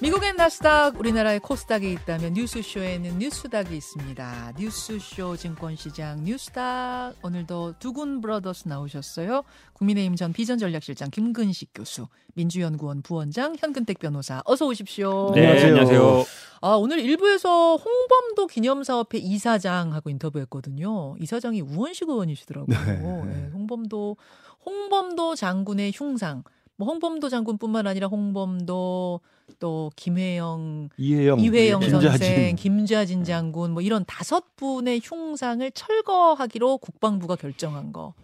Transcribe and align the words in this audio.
미국엔 0.00 0.36
나스닥, 0.36 1.00
우리나라의 1.00 1.40
코스닥이 1.40 1.90
있다면 1.92 2.34
뉴스쇼에는 2.34 3.18
뉴스닥이 3.18 3.76
있습니다. 3.76 4.52
뉴스쇼 4.56 5.36
증권시장 5.36 6.22
뉴스닥 6.22 7.16
오늘도 7.24 7.74
두군 7.80 8.20
브러더스 8.20 8.68
나오셨어요. 8.68 9.42
국민의힘 9.72 10.14
전 10.14 10.32
비전전략실장 10.32 11.10
김근식 11.10 11.70
교수, 11.74 12.06
민주연구원 12.34 13.02
부원장 13.02 13.56
현근택 13.58 13.98
변호사 13.98 14.40
어서 14.44 14.66
오십시오. 14.66 15.32
네, 15.34 15.40
안녕하세요. 15.48 15.68
안녕하세요. 15.70 16.24
아, 16.60 16.68
오늘 16.74 17.00
일부에서 17.00 17.74
홍범도 17.74 18.46
기념사업회 18.46 19.18
이사장하고 19.18 20.10
인터뷰했거든요. 20.10 21.16
이사장이 21.18 21.60
우원식 21.60 22.08
의원이시더라고요. 22.08 22.78
네. 22.86 23.34
네, 23.34 23.50
홍범도 23.52 24.16
홍범도 24.64 25.34
장군의 25.34 25.90
흉상. 25.92 26.44
뭐 26.76 26.86
홍범도 26.86 27.28
장군뿐만 27.28 27.88
아니라 27.88 28.06
홍범도 28.06 29.20
또 29.58 29.90
김혜영, 29.96 30.90
이혜영, 30.96 31.40
이회영 31.40 31.80
네, 31.80 31.88
선생, 31.90 32.56
김좌진 32.56 33.24
장군 33.24 33.72
뭐 33.72 33.82
이런 33.82 34.04
다섯 34.06 34.56
분의 34.56 35.00
흉상을 35.02 35.70
철거하기로 35.70 36.78
국방부가 36.78 37.36
결정한 37.36 37.92
거. 37.92 38.14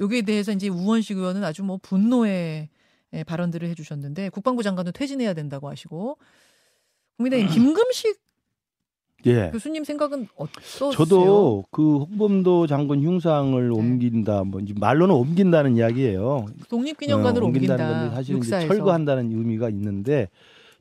여기에 0.00 0.22
대해서 0.22 0.52
이제 0.52 0.68
우원식 0.68 1.18
의원은 1.18 1.44
아주 1.44 1.62
뭐 1.62 1.78
분노의 1.82 2.68
발언들을 3.26 3.68
해주셨는데 3.68 4.30
국방부 4.30 4.62
장관도 4.62 4.92
퇴진해야 4.92 5.34
된다고 5.34 5.68
하시고 5.68 6.16
국민의힘 7.18 7.50
김금식 7.52 8.18
예. 9.26 9.50
교수님 9.52 9.84
생각은 9.84 10.26
어떠세요? 10.34 10.90
저도 10.90 11.64
그 11.70 11.98
홍범도 11.98 12.66
장군 12.66 13.02
흉상을 13.02 13.68
네. 13.68 13.72
옮긴다, 13.72 14.42
뭐 14.44 14.60
이제 14.60 14.74
말로는 14.76 15.14
옮긴다는 15.14 15.76
이야기예요. 15.76 16.46
독립기념관으로 16.68 17.44
어, 17.44 17.48
옮긴다는 17.48 17.84
옮긴다. 17.84 18.00
건데 18.00 18.16
사실은 18.16 18.40
이제 18.40 18.66
철거한다는 18.66 19.30
의미가 19.30 19.68
있는데 19.68 20.28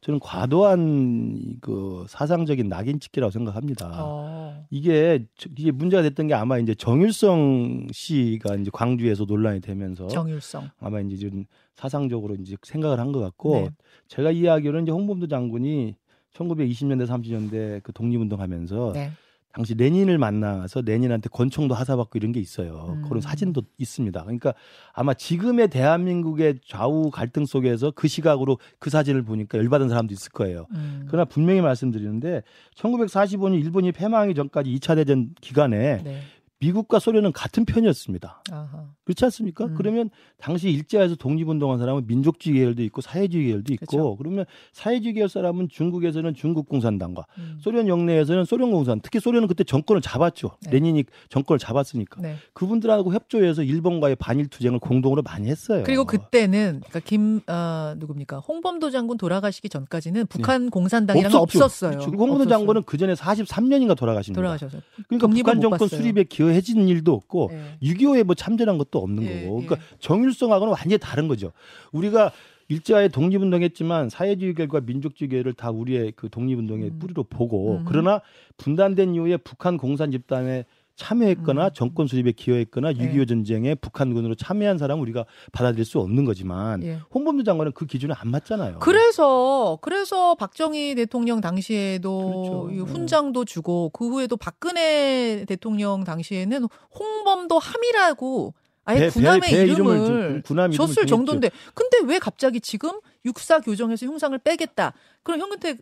저는 0.02 0.20
과도한 0.20 1.58
그 1.62 2.06
사상적인 2.10 2.68
낙인 2.68 3.00
찍기라고 3.00 3.30
생각합니다. 3.30 3.92
어. 3.94 4.66
이게 4.72 5.28
이게 5.56 5.70
문제가 5.72 6.02
됐던 6.02 6.26
게 6.28 6.34
아마 6.34 6.58
이제 6.58 6.74
정일성 6.74 7.88
씨가 7.92 8.56
이제 8.56 8.72
광주에서 8.74 9.26
논란이 9.26 9.62
되면서 9.62 10.08
정일성 10.08 10.70
아마 10.80 11.00
이제 11.02 11.18
좀 11.18 11.46
사상적으로 11.76 12.36
이제 12.36 12.56
생각을 12.64 13.00
한 13.00 13.12
것 13.12 13.20
같고 13.20 13.56
네. 13.56 13.70
제가 14.08 14.32
이야기로는 14.32 14.84
이제 14.84 14.92
홍범도 14.92 15.28
장군이 15.28 15.96
1920년대 16.34 17.06
30년대 17.06 17.84
그 17.84 17.92
독립운동하면서 17.94 18.94
네. 18.94 19.12
당시 19.54 19.76
레닌을 19.76 20.18
만나서 20.18 20.82
레닌한테 20.82 21.30
권총도 21.30 21.76
하사받고 21.76 22.18
이런 22.18 22.32
게 22.32 22.40
있어요. 22.40 22.96
음. 22.98 23.02
그런 23.08 23.22
사진도 23.22 23.64
있습니다. 23.78 24.22
그러니까 24.24 24.54
아마 24.94 25.14
지금의 25.14 25.70
대한민국의 25.70 26.60
좌우 26.66 27.10
갈등 27.10 27.46
속에서 27.46 27.92
그 27.92 28.08
시각으로 28.08 28.60
그 28.80 28.90
사진을 28.90 29.24
보니까 29.24 29.58
열받은 29.58 29.90
사람도 29.90 30.14
있을 30.14 30.32
거예요. 30.32 30.68
음. 30.74 31.06
그러나 31.08 31.26
분명히 31.26 31.62
말씀드리는데 31.62 32.44
1945년 32.76 33.60
일본이 33.60 33.92
패망하기 33.92 34.36
전까지 34.36 34.74
2차 34.76 34.96
대전 34.96 35.30
기간에 35.42 36.04
네. 36.04 36.22
미국과 36.62 37.00
소련은 37.00 37.32
같은 37.32 37.66
편이었습니다. 37.66 38.44
아하. 38.52 38.86
그렇지 39.04 39.26
않습니까? 39.26 39.66
음. 39.66 39.74
그러면 39.76 40.10
당시 40.38 40.70
일제에서 40.70 41.16
독립운동한 41.16 41.80
사람은 41.80 42.06
민족주의 42.06 42.60
계열도 42.60 42.84
있고 42.84 43.02
사회주의 43.02 43.48
계열도 43.48 43.74
있고 43.74 43.86
그렇죠. 43.88 44.16
그러면 44.18 44.46
사회주의 44.72 45.16
계열 45.16 45.28
사람은 45.28 45.70
중국에서는 45.70 46.36
중국 46.36 46.70
공산당과 46.70 47.26
음. 47.40 47.58
소련 47.60 47.88
영내에서는 47.88 48.46
소련 48.46 48.72
공산 48.72 49.02
특히 49.02 49.20
소련은 49.20 49.48
그때 49.48 49.64
정권을 49.64 50.02
잡았죠. 50.02 50.52
네. 50.66 50.72
레닌이 50.72 51.04
정권을 51.30 51.58
잡았으니까 51.58 52.22
네. 52.22 52.36
그분들하고 52.54 53.12
협조해서 53.12 53.64
일본과의 53.64 54.18
반일 54.18 54.48
투쟁을 54.48 54.78
공동으로 54.80 55.24
많이 55.24 55.48
했어요. 55.50 55.82
그리고 55.84 56.06
그때는 56.06 56.82
그러니까 56.86 57.00
김 57.00 57.42
어, 57.48 57.96
누굽니까 57.98 58.38
홍범도 58.38 58.92
장군 58.92 59.18
돌아가시기 59.18 59.68
전까지는 59.68 60.28
북한 60.28 60.66
네. 60.66 60.70
공산당이랑 60.70 61.34
없었죠. 61.34 61.64
없었어요. 61.64 61.92
그렇죠. 61.92 62.12
홍범도 62.12 62.48
장군은 62.48 62.84
그 62.84 62.98
전에 62.98 63.16
43년인가 63.16 63.98
돌아가십니다. 63.98 64.40
돌아가셔서 64.40 64.78
그러니까 65.08 65.28
북한 65.28 65.60
정권 65.60 65.88
수립에 65.88 66.24
기여 66.26 66.51
해진 66.54 66.88
일도 66.88 67.14
없고 67.14 67.50
네. 67.52 67.78
6.25에 67.94 68.24
뭐 68.24 68.36
참전한 68.36 68.78
것도 68.78 69.00
없는 69.00 69.24
네, 69.24 69.44
거고. 69.44 69.62
그러니까 69.62 69.76
네. 69.76 69.82
정일성하고는 70.00 70.74
완전히 70.74 70.98
다른 70.98 71.28
거죠. 71.28 71.52
우리가 71.92 72.32
일제하에 72.72 73.10
독립운동했지만 73.10 74.10
사회주의 74.10 74.54
결과 74.54 74.80
민족주의를 74.80 75.54
다 75.54 75.72
우리의 75.72 76.14
그 76.16 76.30
독립운동의 76.30 76.90
음. 76.90 77.00
뿌리로 77.00 77.24
보고 77.24 77.80
음. 77.80 77.86
그러나 77.86 78.22
분단된 78.58 79.14
이후에 79.16 79.38
북한 79.38 79.78
공산 79.78 80.12
집단에 80.12 80.66
참여했거나 81.02 81.66
음. 81.66 81.70
정권 81.74 82.08
수립에 82.08 82.32
기여했거나 82.32 82.94
6.25 82.94 83.18
네. 83.18 83.26
전쟁에 83.26 83.76
북한군으로 83.76 84.36
참여한 84.36 84.78
사람은 84.78 85.02
우리가 85.02 85.26
받아들일 85.52 85.84
수 85.84 86.00
없는 86.00 86.26
거지만 86.26 86.84
예. 86.84 87.00
홍범도 87.14 87.44
장관은 87.44 87.72
그 87.72 87.86
기준에 87.88 88.14
안 88.16 88.30
맞잖아요. 88.30 88.80
그래서 88.80 89.80
그래서 89.82 90.36
박정희 90.36 90.96
대통령 90.96 91.42
당시에도 91.42 92.70
그렇죠. 92.70 92.86
훈장도 92.86 93.46
주고 93.46 93.90
그 93.90 94.08
후에도 94.10 94.38
박근혜 94.38 95.44
대통령 95.48 96.04
당시에는 96.04 96.68
홍범도 96.98 97.58
함이라고 97.58 98.54
아예 98.86 99.00
배, 99.00 99.10
군함의 99.10 99.42
배, 99.42 99.56
배 99.58 99.64
이름을, 99.64 100.44
이름을 100.46 100.72
줬을 100.72 101.06
정도인데 101.06 101.50
근데 101.74 102.00
왜 102.06 102.20
갑자기 102.20 102.62
지금 102.62 102.92
육사 103.26 103.60
교정에서 103.60 104.06
흉상을 104.06 104.38
빼겠다? 104.40 104.94
그럼 105.24 105.42
현근택 105.42 105.80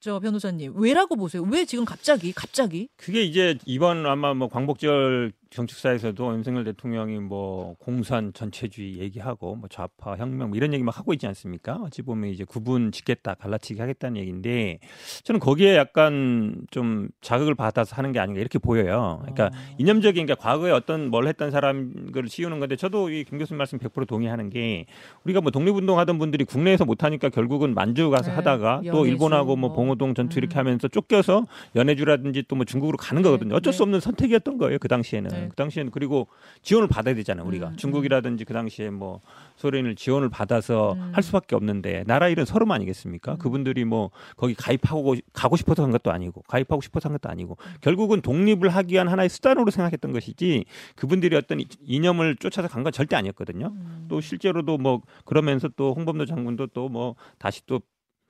저 0.00 0.20
변호사님 0.20 0.74
왜라고 0.76 1.16
보세요? 1.16 1.42
왜 1.42 1.64
지금 1.64 1.84
갑자기 1.84 2.32
갑자기? 2.32 2.88
그게 2.96 3.22
이제 3.22 3.56
이번 3.64 4.06
아마 4.06 4.34
뭐 4.34 4.48
광복절 4.48 5.32
정책사에서도 5.50 6.34
윤석열 6.34 6.64
대통령이 6.64 7.18
뭐 7.20 7.74
공산 7.78 8.32
전체주의 8.32 8.98
얘기하고 8.98 9.56
뭐 9.56 9.68
좌파 9.68 10.16
혁명 10.16 10.48
뭐 10.50 10.56
이런 10.56 10.72
얘기 10.74 10.82
막 10.84 10.98
하고 10.98 11.12
있지 11.14 11.26
않습니까? 11.26 11.76
어찌 11.82 12.02
보면 12.02 12.30
이제 12.30 12.44
구분 12.44 12.92
짓겠다, 12.92 13.34
갈라치기 13.34 13.80
하겠다는 13.80 14.16
얘기인데 14.18 14.78
저는 15.24 15.40
거기에 15.40 15.76
약간 15.76 16.56
좀 16.70 17.08
자극을 17.20 17.54
받아서 17.54 17.96
하는 17.96 18.12
게 18.12 18.18
아닌가 18.20 18.40
이렇게 18.40 18.58
보여요. 18.58 19.18
그러니까 19.22 19.46
어. 19.46 19.74
이념적인 19.78 20.26
게 20.26 20.34
과거에 20.34 20.70
어떤 20.70 21.08
뭘 21.10 21.26
했던 21.28 21.50
사람을 21.50 22.28
지우는 22.28 22.60
건데 22.60 22.76
저도 22.76 23.10
이 23.10 23.24
김 23.28 23.38
교수님 23.38 23.58
말씀 23.58 23.78
100% 23.78 24.06
동의하는 24.06 24.48
게 24.50 24.86
우리가 25.24 25.40
뭐 25.40 25.50
독립운동 25.50 25.98
하던 25.98 26.18
분들이 26.18 26.44
국내에서 26.44 26.84
못 26.84 27.04
하니까 27.04 27.28
결국은 27.28 27.74
만주 27.74 28.10
가서 28.10 28.30
네, 28.30 28.36
하다가 28.36 28.82
또 28.90 29.06
일본하고 29.06 29.56
뭐, 29.56 29.68
뭐 29.68 29.72
봉오동 29.72 30.14
전투 30.14 30.38
이렇게 30.38 30.56
음. 30.56 30.58
하면서 30.60 30.88
쫓겨서 30.88 31.46
연해주라든지 31.74 32.44
또 32.48 32.58
뭐 32.58 32.64
중국으로 32.64 32.96
가는 32.98 33.22
거거든요. 33.22 33.54
어쩔 33.54 33.72
네. 33.72 33.76
수 33.76 33.84
없는 33.84 34.00
선택이었던 34.00 34.58
거예요. 34.58 34.78
그 34.80 34.88
당시에는. 34.88 35.30
네. 35.30 35.37
그 35.48 35.56
당시에는 35.56 35.90
그리고 35.92 36.26
지원을 36.62 36.88
받아야 36.88 37.14
되잖아요. 37.14 37.46
우리가 37.46 37.68
음, 37.68 37.72
음. 37.72 37.76
중국이라든지 37.76 38.44
그 38.44 38.52
당시에 38.52 38.90
뭐 38.90 39.20
소련을 39.56 39.94
지원을 39.94 40.28
받아서 40.28 40.94
음. 40.94 41.12
할 41.14 41.22
수밖에 41.22 41.54
없는데 41.54 42.04
나라 42.06 42.28
일은 42.28 42.44
서름 42.44 42.70
아니겠습니까? 42.72 43.32
음. 43.32 43.38
그분들이 43.38 43.84
뭐 43.84 44.10
거기 44.36 44.54
가입하고 44.54 45.14
가고 45.32 45.56
싶어서 45.56 45.84
한 45.84 45.90
것도 45.92 46.10
아니고 46.10 46.42
가입하고 46.48 46.80
싶어서 46.82 47.08
한 47.08 47.14
것도 47.16 47.30
아니고 47.30 47.56
음. 47.60 47.74
결국은 47.80 48.20
독립을 48.22 48.68
하기 48.70 48.94
위한 48.94 49.06
하나의 49.08 49.28
수단으로 49.28 49.70
생각했던 49.70 50.12
것이지 50.12 50.64
그분들이 50.96 51.36
어떤 51.36 51.60
이념을 51.82 52.36
쫓아서 52.36 52.66
간 52.66 52.82
건 52.82 52.92
절대 52.92 53.16
아니었거든요. 53.16 53.66
음. 53.74 54.06
또 54.08 54.20
실제로도 54.20 54.78
뭐 54.78 55.02
그러면서 55.24 55.68
또 55.76 55.94
홍범도 55.94 56.26
장군도 56.26 56.68
또 56.68 56.88
뭐 56.88 57.16
다시 57.38 57.60
또 57.66 57.80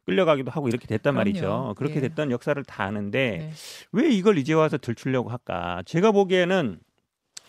끌려가기도 0.05 0.51
하고 0.51 0.69
이렇게 0.69 0.87
됐단 0.89 1.13
그럼요. 1.15 1.19
말이죠. 1.19 1.75
그렇게 1.77 1.97
예. 1.97 2.01
됐던 2.01 2.31
역사를 2.33 2.61
다 2.65 2.83
아는데 2.85 3.37
네. 3.39 3.53
왜 3.93 4.09
이걸 4.11 4.39
이제 4.39 4.53
와서 4.55 4.79
들추려고 4.79 5.29
할까? 5.29 5.83
제가 5.87 6.11
보기에는 6.13 6.81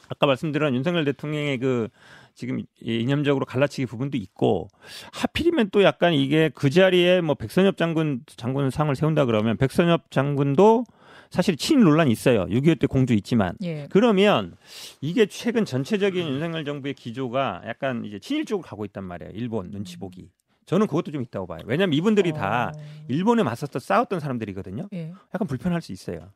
아까 0.09 0.25
말씀드린 0.27 0.75
윤석열 0.75 1.05
대통령의 1.05 1.59
그 1.59 1.87
지금 2.33 2.61
이념적으로 2.81 3.45
갈라치기 3.45 3.85
부분도 3.85 4.17
있고 4.17 4.67
하필이면 5.13 5.69
또 5.71 5.83
약간 5.83 6.13
이게 6.13 6.49
그 6.53 6.69
자리에 6.69 7.21
뭐 7.21 7.35
백선엽 7.35 7.77
장군 7.77 8.21
장군 8.35 8.69
상을 8.69 8.93
세운다 8.95 9.25
그러면 9.25 9.57
백선엽 9.57 10.11
장군도 10.11 10.85
사실 11.29 11.57
친일 11.57 11.83
논란이 11.83 12.11
있어요. 12.11 12.45
6.25 12.45 12.79
때 12.79 12.87
공주 12.87 13.13
있지만. 13.13 13.55
예. 13.61 13.87
그러면 13.91 14.55
이게 14.99 15.27
최근 15.27 15.63
전체적인 15.63 16.27
윤석열 16.27 16.65
정부의 16.65 16.95
기조가 16.95 17.61
약간 17.67 18.03
이제 18.03 18.17
친일 18.19 18.45
쪽으로 18.45 18.65
가고 18.65 18.83
있단 18.85 19.03
말이에요. 19.03 19.31
일본 19.35 19.69
눈치 19.69 19.97
보기. 19.97 20.31
저는 20.65 20.87
그것도 20.87 21.11
좀 21.11 21.21
있다고 21.21 21.47
봐요. 21.47 21.59
왜냐하면 21.65 21.93
이분들이 21.93 22.31
어... 22.31 22.33
다 22.33 22.71
일본에 23.07 23.43
맞섰던 23.43 23.79
싸웠던 23.79 24.19
사람들이거든요. 24.19 24.87
예. 24.93 25.13
약간 25.33 25.47
불편할 25.47 25.81
수 25.81 25.91
있어요. 25.91 26.31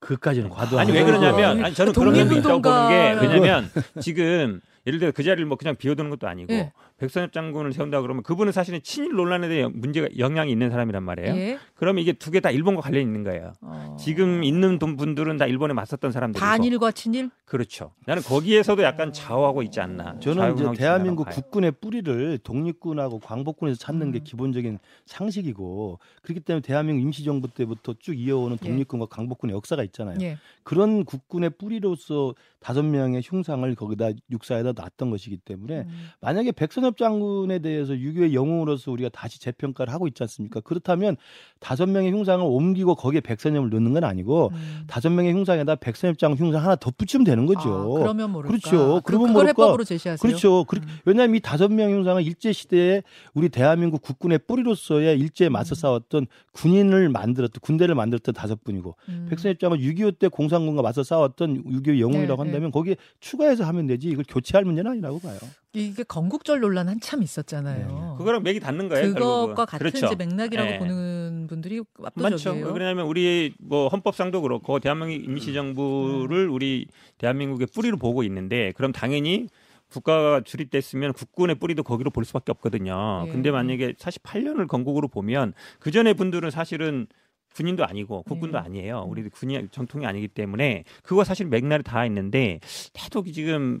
그까지는 0.00 0.48
과도한. 0.48 0.86
아니 0.86 0.96
왜 0.96 1.04
그러냐면 1.04 1.64
아니 1.64 1.74
저는 1.74 1.92
그런 1.92 2.12
면도 2.14 2.36
있다고 2.36 2.62
보는 2.62 2.88
게 2.88 3.26
왜냐면 3.26 3.70
지금 4.00 4.60
예를 4.86 4.98
들어 4.98 5.12
그 5.12 5.22
자리를 5.22 5.44
뭐 5.46 5.56
그냥 5.58 5.76
비워두는 5.76 6.10
것도 6.10 6.26
아니고 6.26 6.52
예. 6.54 6.72
백선엽 6.98 7.32
장군을 7.32 7.72
세운다 7.72 8.00
그러면 8.02 8.22
그분은 8.22 8.52
사실은 8.52 8.80
친일 8.82 9.12
논란에 9.12 9.48
대해 9.48 9.66
문제가 9.66 10.08
영향이 10.18 10.50
있는 10.50 10.70
사람이란 10.70 11.02
말이에요. 11.02 11.34
예. 11.36 11.58
그러면 11.74 12.02
이게 12.02 12.12
두 12.12 12.30
개 12.30 12.40
다 12.40 12.50
일본과 12.50 12.80
관련 12.80 13.02
있는 13.02 13.22
거예요. 13.24 13.52
어. 13.60 13.96
지금 13.98 14.42
있는 14.44 14.78
분들은 14.78 15.36
다 15.36 15.46
일본에 15.46 15.74
맞섰던 15.74 16.12
사람들이고 16.12 16.44
반일과 16.44 16.92
친일? 16.92 17.30
그렇죠. 17.44 17.92
나는 18.06 18.22
거기에서도 18.22 18.82
약간 18.82 19.12
좌우하고 19.12 19.62
있지 19.64 19.80
않나. 19.80 20.18
저는 20.20 20.54
이제 20.54 20.64
대한민국 20.78 21.28
국군의 21.28 21.72
뿌리를 21.80 22.38
독립군하고 22.38 23.18
광복군에서 23.20 23.78
찾는 23.78 24.06
음. 24.08 24.12
게 24.12 24.20
기본적인 24.20 24.78
상식이고 25.06 25.98
그렇기 26.22 26.40
때문에 26.40 26.62
대한민국 26.62 27.02
임시정부 27.02 27.48
때부터 27.48 27.94
쭉 27.98 28.14
이어오는 28.14 28.58
예. 28.62 28.66
독립군과 28.66 29.04
예. 29.04 29.14
광복군의 29.14 29.54
역사가 29.56 29.82
있잖아요. 29.84 30.16
예. 30.22 30.38
그런 30.62 31.04
국군의 31.04 31.50
뿌리로서 31.58 32.34
다섯 32.60 32.82
명의 32.82 33.22
흉상을 33.24 33.74
거기다 33.74 34.10
육사에다 34.30 34.69
보다 34.72 34.82
낫던 34.82 35.10
것이기 35.10 35.38
때문에 35.38 35.80
음. 35.80 36.08
만약에 36.20 36.52
백선엽 36.52 36.96
장군에 36.96 37.58
대해서 37.60 37.96
유교의 37.96 38.34
영웅으로서 38.34 38.90
우리가 38.92 39.08
다시 39.10 39.40
재평가를 39.40 39.92
하고 39.92 40.06
있지 40.08 40.22
않습니까? 40.22 40.60
그렇다면 40.60 41.16
다섯 41.58 41.86
명의 41.86 42.12
흉상을 42.12 42.44
옮기고 42.44 42.94
거기에 42.94 43.20
백선엽을 43.20 43.70
넣는 43.70 43.92
건 43.92 44.04
아니고 44.04 44.50
음. 44.52 44.84
다섯 44.86 45.10
명의 45.10 45.32
흉상에다 45.32 45.76
백선엽 45.76 46.18
장군 46.18 46.46
흉상 46.46 46.62
하나 46.62 46.76
덧붙이면 46.76 47.24
되는 47.24 47.46
거죠. 47.46 47.96
아, 47.96 48.00
그러면 48.00 48.30
모를까? 48.30 48.48
그렇죠. 48.48 49.00
그러면 49.04 49.32
모를까? 49.32 49.62
해법으로 49.62 49.84
제시하세요. 49.84 50.18
그렇죠. 50.20 50.60
음. 50.60 50.80
왜냐하면 51.04 51.36
이 51.36 51.40
다섯 51.40 51.68
명의 51.68 51.94
흉상은 51.96 52.22
일제 52.22 52.52
시대에 52.52 53.02
우리 53.34 53.48
대한민국 53.48 54.02
국군의 54.02 54.40
뿌리로서의 54.46 55.18
일제에 55.18 55.48
맞서 55.48 55.74
음. 55.74 55.76
싸웠던 55.76 56.26
군인을 56.52 57.08
만들었던 57.08 57.60
군대를 57.60 57.94
만들었던 57.94 58.34
다섯 58.34 58.62
분이고 58.64 58.96
음. 59.08 59.26
백선엽 59.30 59.58
장군 59.58 59.80
6.25 59.80 60.18
때 60.18 60.28
공산군과 60.28 60.82
맞서 60.82 61.02
싸웠던 61.02 61.64
6.25 61.64 62.00
영웅이라고 62.00 62.42
네, 62.42 62.50
네. 62.50 62.50
한다면 62.50 62.68
네. 62.68 62.70
거기에 62.70 62.96
추가해서 63.20 63.64
하면 63.64 63.86
되지 63.86 64.08
이걸 64.08 64.24
교체 64.28 64.56
할 64.60 64.64
문제는 64.64 64.90
아니라고 64.92 65.18
봐요. 65.20 65.38
이게 65.72 66.02
건국절 66.02 66.60
논란 66.60 66.88
한참 66.88 67.22
있었잖아요. 67.22 67.86
네. 67.86 68.18
그거랑 68.18 68.42
맥이 68.42 68.60
닿는 68.60 68.88
거예요. 68.88 69.14
그것과 69.14 69.64
같은 69.64 69.90
그렇죠. 69.90 70.14
맥락이라고 70.14 70.70
네. 70.70 70.78
보는 70.78 71.46
분들이 71.48 71.80
압도적이에요. 72.02 72.64
많죠. 72.64 72.72
왜냐하면 72.74 73.06
우리 73.06 73.54
뭐 73.58 73.88
헌법상도 73.88 74.42
그렇고 74.42 74.78
대한민국 74.78 75.24
임시정부를 75.24 76.48
음. 76.48 76.52
우리 76.52 76.86
대한민국의 77.18 77.68
뿌리로 77.74 77.96
보고 77.96 78.22
있는데 78.22 78.72
그럼 78.76 78.92
당연히 78.92 79.48
국가가 79.88 80.40
주립됐으면 80.40 81.12
국군의 81.14 81.56
뿌리도 81.56 81.82
거기로 81.82 82.10
볼 82.10 82.24
수밖에 82.24 82.52
없거든요. 82.52 83.24
예. 83.26 83.32
근데 83.32 83.50
만약에 83.50 83.94
48년을 83.94 84.68
건국으로 84.68 85.08
보면 85.08 85.52
그 85.80 85.90
전에 85.90 86.14
분들은 86.14 86.50
사실은 86.50 87.06
군인도 87.54 87.84
아니고 87.84 88.22
국군도 88.22 88.58
네. 88.58 88.64
아니에요. 88.64 89.06
우리 89.08 89.28
군이 89.28 89.68
전통이 89.70 90.06
아니기 90.06 90.28
때문에 90.28 90.84
그거 91.02 91.24
사실 91.24 91.46
맥날이 91.46 91.82
다 91.82 92.04
있는데 92.06 92.60
계속 92.92 93.26
지금 93.32 93.80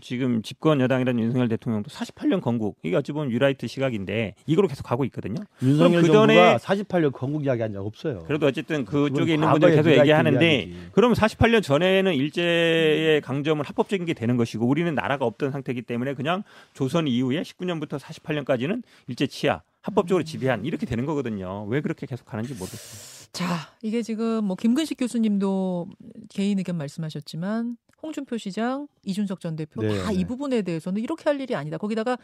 지금 0.00 0.42
집권 0.42 0.80
여당이라는 0.80 1.22
윤석열 1.22 1.48
대통령도 1.48 1.90
48년 1.90 2.40
건국 2.40 2.78
이게 2.82 2.94
어찌 2.96 3.12
보면 3.12 3.32
유라이트 3.32 3.66
시각인데 3.66 4.34
이걸로 4.46 4.68
계속 4.68 4.84
가고 4.84 5.04
있거든요. 5.06 5.42
윤석열 5.62 6.02
그 6.02 6.06
정부가 6.06 6.56
48년 6.58 7.12
건국 7.12 7.44
이야기한 7.44 7.72
적 7.72 7.84
없어요. 7.84 8.20
그래도 8.26 8.46
어쨌든 8.46 8.84
그쪽에 8.84 9.34
있는 9.34 9.50
분들이 9.50 9.74
계속 9.74 9.90
얘기하는데 9.90 10.70
그러면 10.92 11.16
48년 11.16 11.62
전에는 11.62 12.14
일제의 12.14 13.20
강점은 13.22 13.64
합법적인 13.64 14.06
게 14.06 14.14
되는 14.14 14.36
것이고 14.36 14.66
우리는 14.66 14.94
나라가 14.94 15.24
없던 15.24 15.50
상태이기 15.50 15.82
때문에 15.82 16.14
그냥 16.14 16.44
조선 16.74 17.08
이후에 17.08 17.42
19년부터 17.42 17.98
48년까지는 17.98 18.82
일제 19.08 19.26
치하 19.26 19.62
합법적으로 19.80 20.22
지배한 20.22 20.64
이렇게 20.64 20.86
되는 20.86 21.04
거거든요. 21.06 21.64
왜 21.64 21.80
그렇게 21.80 22.06
계속 22.06 22.24
가는지 22.24 22.54
모르겠어요. 22.54 23.28
자, 23.32 23.46
이게 23.82 24.02
지금 24.02 24.44
뭐 24.44 24.54
김근식 24.56 24.98
교수님도 24.98 25.88
개인 26.28 26.58
의견 26.58 26.76
말씀하셨지만 26.76 27.76
홍준표 28.02 28.36
시장, 28.36 28.88
이준석 29.04 29.40
전 29.40 29.56
대표 29.56 29.82
네. 29.82 30.02
다이 30.02 30.24
부분에 30.24 30.62
대해서는 30.62 31.00
이렇게 31.00 31.24
할 31.24 31.40
일이 31.40 31.54
아니다. 31.54 31.78
거기다가 31.78 32.18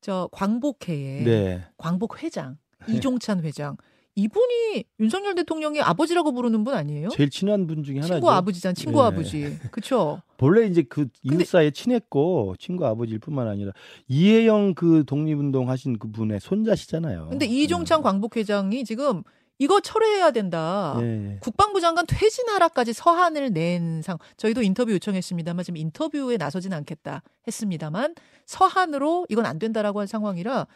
저 0.00 0.28
광복회의 0.32 1.24
네. 1.24 1.64
광복 1.76 2.22
회장 2.22 2.56
네. 2.86 2.94
이종찬 2.96 3.42
회장 3.42 3.76
이분이 4.16 4.84
윤석열 4.98 5.34
대통령의 5.34 5.82
아버지라고 5.82 6.32
부르는 6.32 6.64
분 6.64 6.74
아니에요? 6.74 7.08
제일 7.10 7.30
친한 7.30 7.66
분 7.66 7.82
중에 7.82 7.96
하나죠. 7.96 8.14
친구 8.14 8.30
아버지잖아, 8.30 8.72
친구 8.72 9.00
네. 9.00 9.06
아버지. 9.06 9.58
그렇죠? 9.70 10.20
본래 10.36 10.66
이제 10.66 10.82
그 10.82 11.08
이웃 11.22 11.46
사이에 11.46 11.70
친했고 11.70 12.56
친구 12.58 12.86
아버지일 12.86 13.18
뿐만 13.20 13.46
아니라 13.46 13.72
이혜영 14.08 14.74
그 14.74 15.04
독립운동 15.06 15.70
하신 15.70 15.98
그 15.98 16.10
분의 16.10 16.40
손자시잖아요. 16.40 17.28
근데 17.30 17.46
이종찬 17.46 18.00
네. 18.00 18.02
광복회장이 18.02 18.84
지금 18.84 19.22
이거 19.60 19.78
철회해야 19.78 20.30
된다. 20.30 20.96
네. 20.98 21.36
국방부 21.40 21.80
장관 21.82 22.06
퇴진하라까지 22.06 22.94
서한을 22.94 23.52
낸 23.52 24.00
상. 24.02 24.16
저희도 24.38 24.62
인터뷰 24.62 24.90
요청했습니다만 24.92 25.64
지금 25.64 25.76
인터뷰에 25.76 26.38
나서진 26.38 26.72
않겠다 26.72 27.22
했습니다만 27.46 28.14
서한으로 28.46 29.26
이건 29.28 29.44
안 29.44 29.58
된다라고 29.58 30.00
한 30.00 30.06
상황이라 30.06 30.66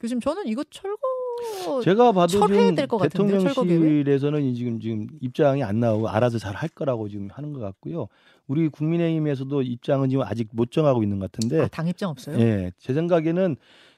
교수님 0.00 0.20
저는 0.22 0.46
이거 0.46 0.64
철거 0.70 1.82
제가 1.84 2.12
봐도 2.12 2.28
지금 2.28 2.74
대통령실에서는 2.74 4.54
지금 4.54 4.80
지금 4.80 5.06
입장이 5.20 5.62
안 5.62 5.78
나오고 5.78 6.08
알아서 6.08 6.38
잘 6.38 6.54
할 6.54 6.68
거라고 6.70 7.08
지금 7.10 7.28
하는 7.30 7.52
것 7.52 7.60
같고요. 7.60 8.08
우리 8.46 8.68
국민의힘에서도 8.68 9.62
입장은 9.62 10.08
지금 10.08 10.24
아직 10.26 10.48
못 10.52 10.70
정하고 10.72 11.02
있는 11.02 11.18
것 11.18 11.30
같은데. 11.30 11.60
아, 11.60 11.68
당 11.68 11.86
입장 11.88 12.08
없어요? 12.10 12.38
예, 12.40 12.72
제 12.78 12.94
생각에는 12.94 13.56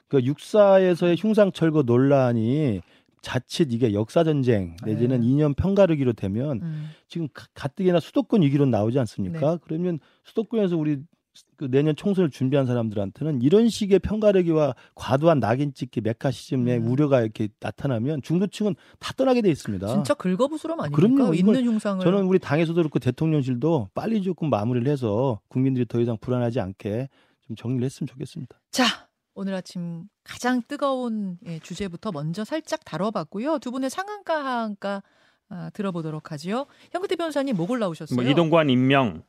그 0.09 0.23
육사에서의 0.23 1.17
흉상 1.17 1.53
철거 1.53 1.83
논란이 1.83 2.83
자칫 3.23 3.73
이게 3.73 3.95
역사 3.95 4.25
전쟁 4.25 4.77
내지는 4.85 5.21
네. 5.21 5.27
이념 5.27 5.55
편가르기로 5.55 6.13
되면 6.13 6.61
음. 6.61 6.91
지금 7.09 7.29
가뜩이나 7.55 8.01
수도권 8.01 8.43
위기로 8.43 8.67
나오지 8.67 8.99
않습니까? 8.99 9.53
네. 9.53 9.59
그러면 9.63 10.01
수도권에서 10.25 10.77
우리 10.77 10.99
그 11.57 11.71
내년 11.71 11.97
총선을 11.97 12.31
준비한 12.31 12.67
사람들한테는 12.67 13.41
이런 13.41 13.69
식의 13.69 14.01
편가르기와 14.01 14.75
과도한 14.95 15.41
낙인 15.41 15.73
찍기 15.73 16.03
메카시즘의 16.03 16.79
음. 16.79 16.89
우려가 16.89 17.23
이렇게 17.23 17.49
나타나면 17.59 18.21
중도층은 18.23 18.75
다 18.99 19.15
떠나게 19.17 19.41
돼 19.41 19.51
있습니다. 19.51 19.87
진짜 19.87 20.13
긁어부스럼 20.15 20.79
아닙니까? 20.81 21.01
그럼요. 21.01 21.35
있는 21.35 21.65
흉상을 21.65 22.05
저는 22.05 22.25
우리 22.25 22.39
당에서도 22.39 22.77
그렇고 22.77 22.99
대통령실도 22.99 23.89
빨리 23.95 24.21
조금 24.21 24.51
마무리를 24.51 24.91
해서 24.91 25.41
국민들이 25.49 25.87
더 25.87 26.01
이상 26.01 26.19
불안하지 26.21 26.61
않게 26.61 27.09
좀 27.47 27.57
정리를 27.57 27.85
했으면 27.85 28.09
좋겠습니다. 28.09 28.61
자, 28.71 28.85
오늘 29.35 29.55
아침 29.55 30.05
가장 30.25 30.63
뜨거운 30.67 31.39
예, 31.47 31.59
주제부터 31.59 32.13
먼저 32.13 32.45
살짝 32.45 32.85
다뤄봤고요. 32.85 33.59
두 33.59 33.71
분의 33.71 33.91
상한가 33.91 34.45
하한가 34.45 35.03
아, 35.49 35.71
들어보도록 35.75 36.33
하지요. 36.33 36.67
현근태 36.93 37.17
변호사님 37.17 37.57
뭐 37.57 37.67
골라오셨어요? 37.67 38.15
뭐 38.21 38.25
이동관 38.31 38.71
임명 38.71 39.23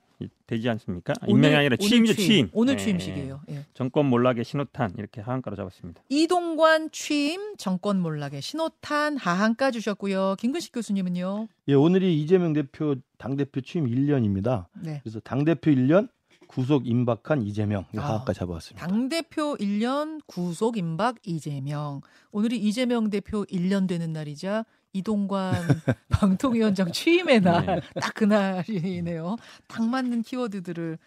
되지 0.47 0.69
않습니까? 0.69 1.13
오늘, 1.23 1.35
임명이 1.35 1.55
아니라 1.55 1.75
취임이죠 1.75 2.13
취임. 2.13 2.49
오늘 2.53 2.77
네. 2.77 2.83
취임식이에요. 2.83 3.41
예. 3.49 3.65
정권 3.73 4.05
몰락의 4.05 4.45
신호탄 4.45 4.93
이렇게 4.97 5.21
하한가로 5.21 5.55
잡았습니다. 5.55 6.01
이동관 6.09 6.91
취임 6.91 7.55
정권 7.57 7.99
몰락의 7.99 8.41
신호탄 8.41 9.17
하한가 9.17 9.71
주셨고요. 9.71 10.35
김근식 10.39 10.71
교수님은요? 10.73 11.47
예, 11.67 11.73
오늘이 11.73 12.21
이재명 12.21 12.53
대표 12.53 12.95
당 13.17 13.35
대표 13.35 13.61
취임 13.61 13.85
1년입니다. 13.85 14.67
네. 14.81 14.99
그래서 15.03 15.19
당 15.19 15.43
대표 15.43 15.71
1년 15.71 16.09
구속 16.53 16.85
임박한 16.85 17.41
이재명 17.41 17.85
아, 17.97 18.23
잡아왔습니다. 18.31 18.85
당 18.85 19.09
대표 19.09 19.55
1년 19.55 20.21
구속 20.27 20.77
임박 20.77 21.15
이재명. 21.25 22.01
오늘이 22.31 22.59
이재명 22.59 23.09
대표 23.09 23.43
1년 23.45 23.87
되는 23.87 24.13
날이자 24.13 24.63
이동관 24.93 25.53
방통위원장 26.09 26.91
취임의 26.91 27.41
날, 27.41 27.65
네. 27.65 27.81
딱 27.99 28.13
그날이네요. 28.13 29.37
딱 29.67 29.83
맞는 29.83 30.21
키워드들을 30.21 30.99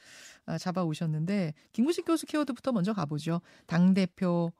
아, 0.46 0.58
잡아 0.58 0.82
오셨는데, 0.82 1.54
김구식 1.72 2.04
교수 2.04 2.26
키워드부터 2.26 2.72
먼저 2.72 2.92
가보죠. 2.92 3.40
당대표 3.66 4.52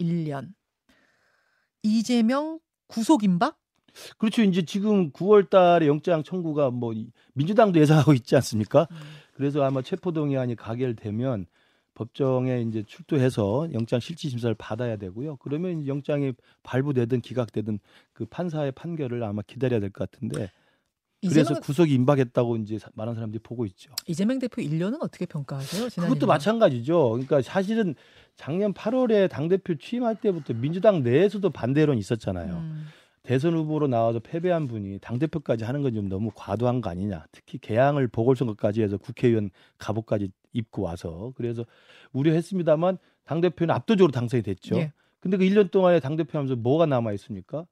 1년. 0.00 0.52
이재명 1.82 2.60
구속 2.86 3.24
임박? 3.24 3.58
그렇죠. 4.18 4.42
이제 4.42 4.64
지금 4.64 5.10
9월 5.10 5.50
달에 5.50 5.88
영장 5.88 6.22
청구가 6.22 6.70
뭐 6.70 6.94
민주당도 7.34 7.80
예상하고 7.80 8.12
있지 8.14 8.36
않습니까? 8.36 8.86
음. 8.90 8.96
그래서 9.38 9.62
아마 9.62 9.82
체포동의안이 9.82 10.56
가결되면 10.56 11.46
법정에 11.94 12.60
이제 12.62 12.82
출두해서 12.84 13.68
영장 13.72 14.00
실질 14.00 14.30
심사를 14.30 14.52
받아야 14.56 14.96
되고요. 14.96 15.36
그러면 15.36 15.86
영장이 15.86 16.32
발부되든 16.64 17.20
기각되든 17.20 17.78
그 18.12 18.24
판사의 18.26 18.72
판결을 18.72 19.22
아마 19.22 19.42
기다려야 19.42 19.78
될 19.78 19.90
것 19.90 20.10
같은데 20.10 20.50
그래서 21.22 21.54
구속이 21.60 21.94
임박했다고 21.94 22.56
이제 22.58 22.78
많은 22.94 23.14
사람들이 23.14 23.40
보고 23.42 23.64
있죠. 23.66 23.92
이재명 24.08 24.40
대표 24.40 24.60
1년은 24.60 24.98
어떻게 25.02 25.24
평가하세요? 25.26 25.88
그것도 25.88 26.26
1년? 26.26 26.26
마찬가지죠. 26.26 27.10
그러니까 27.10 27.40
사실은 27.42 27.94
작년 28.36 28.72
8월에 28.74 29.30
당 29.30 29.46
대표 29.48 29.76
취임할 29.76 30.20
때부터 30.20 30.54
민주당 30.54 31.02
내에서도 31.04 31.48
반대론이 31.50 31.98
있었잖아요. 32.00 32.54
음. 32.54 32.86
대선 33.28 33.52
후보로 33.54 33.88
나와서 33.88 34.20
패배한 34.20 34.68
분이 34.68 35.00
당 35.02 35.18
대표까지 35.18 35.64
하는 35.64 35.82
건 35.82 35.92
좀 35.94 36.08
너무 36.08 36.30
과도한 36.34 36.80
거 36.80 36.88
아니냐. 36.88 37.26
특히 37.30 37.58
개항을 37.58 38.08
보궐선거까지 38.08 38.80
해서 38.80 38.96
국회의원 38.96 39.50
갑옷까지 39.76 40.30
입고 40.54 40.80
와서 40.80 41.32
그래서 41.36 41.66
우려했습니다만 42.12 42.96
당 43.24 43.42
대표는 43.42 43.74
압도적으로 43.74 44.12
당선이 44.12 44.42
됐죠. 44.42 44.76
예. 44.76 44.92
근데 45.20 45.36
그 45.36 45.44
1년 45.44 45.70
동안에 45.70 46.00
당 46.00 46.16
대표하면서 46.16 46.56
뭐가 46.56 46.86
남아 46.86 47.12
있습니까? 47.14 47.66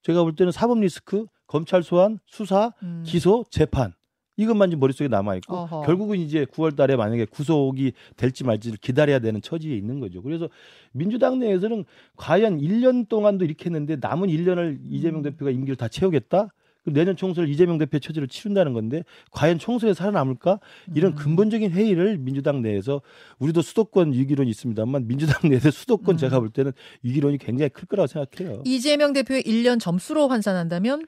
제가 0.00 0.22
볼 0.22 0.34
때는 0.34 0.50
사법 0.50 0.80
리스크, 0.80 1.26
검찰 1.46 1.82
소환, 1.82 2.18
수사, 2.26 2.72
음. 2.82 3.02
기소, 3.04 3.44
재판 3.50 3.92
이것만 4.36 4.70
지 4.70 4.76
머릿속에 4.76 5.08
남아 5.08 5.36
있고 5.36 5.66
결국은 5.84 6.18
이제 6.18 6.44
9월 6.46 6.76
달에 6.76 6.96
만약에 6.96 7.26
구속이 7.26 7.92
될지 8.16 8.44
말지를 8.44 8.78
기다려야 8.78 9.18
되는 9.18 9.40
처지에 9.42 9.76
있는 9.76 10.00
거죠. 10.00 10.22
그래서 10.22 10.48
민주당 10.92 11.38
내에서는 11.38 11.84
과연 12.16 12.58
1년 12.58 13.08
동안도 13.08 13.44
이렇게 13.44 13.66
했는데 13.66 13.96
남은 14.00 14.28
1년을 14.28 14.78
이재명 14.84 15.20
음. 15.20 15.22
대표가 15.22 15.50
임기를 15.50 15.76
다 15.76 15.88
채우겠다? 15.88 16.48
내년 16.84 17.14
총선을 17.14 17.48
이재명 17.48 17.78
대표 17.78 17.98
처지로 17.98 18.26
치른다는 18.26 18.72
건데 18.72 19.04
과연 19.30 19.58
총선에 19.58 19.94
살아남을까? 19.94 20.58
이런 20.94 21.12
음. 21.12 21.16
근본적인 21.16 21.70
회의를 21.70 22.18
민주당 22.18 22.62
내에서 22.62 23.02
우리도 23.38 23.62
수도권 23.62 24.12
위기론이 24.12 24.50
있습니다만 24.50 25.06
민주당 25.06 25.48
내에서 25.48 25.70
수도권 25.70 26.16
음. 26.16 26.18
제가 26.18 26.40
볼 26.40 26.50
때는 26.50 26.72
위기론이 27.02 27.38
굉장히 27.38 27.68
클 27.68 27.86
거라고 27.86 28.08
생각해요. 28.08 28.62
이재명 28.64 29.12
대표의 29.12 29.44
1년 29.44 29.78
점수로 29.78 30.28
환산한다면 30.28 31.06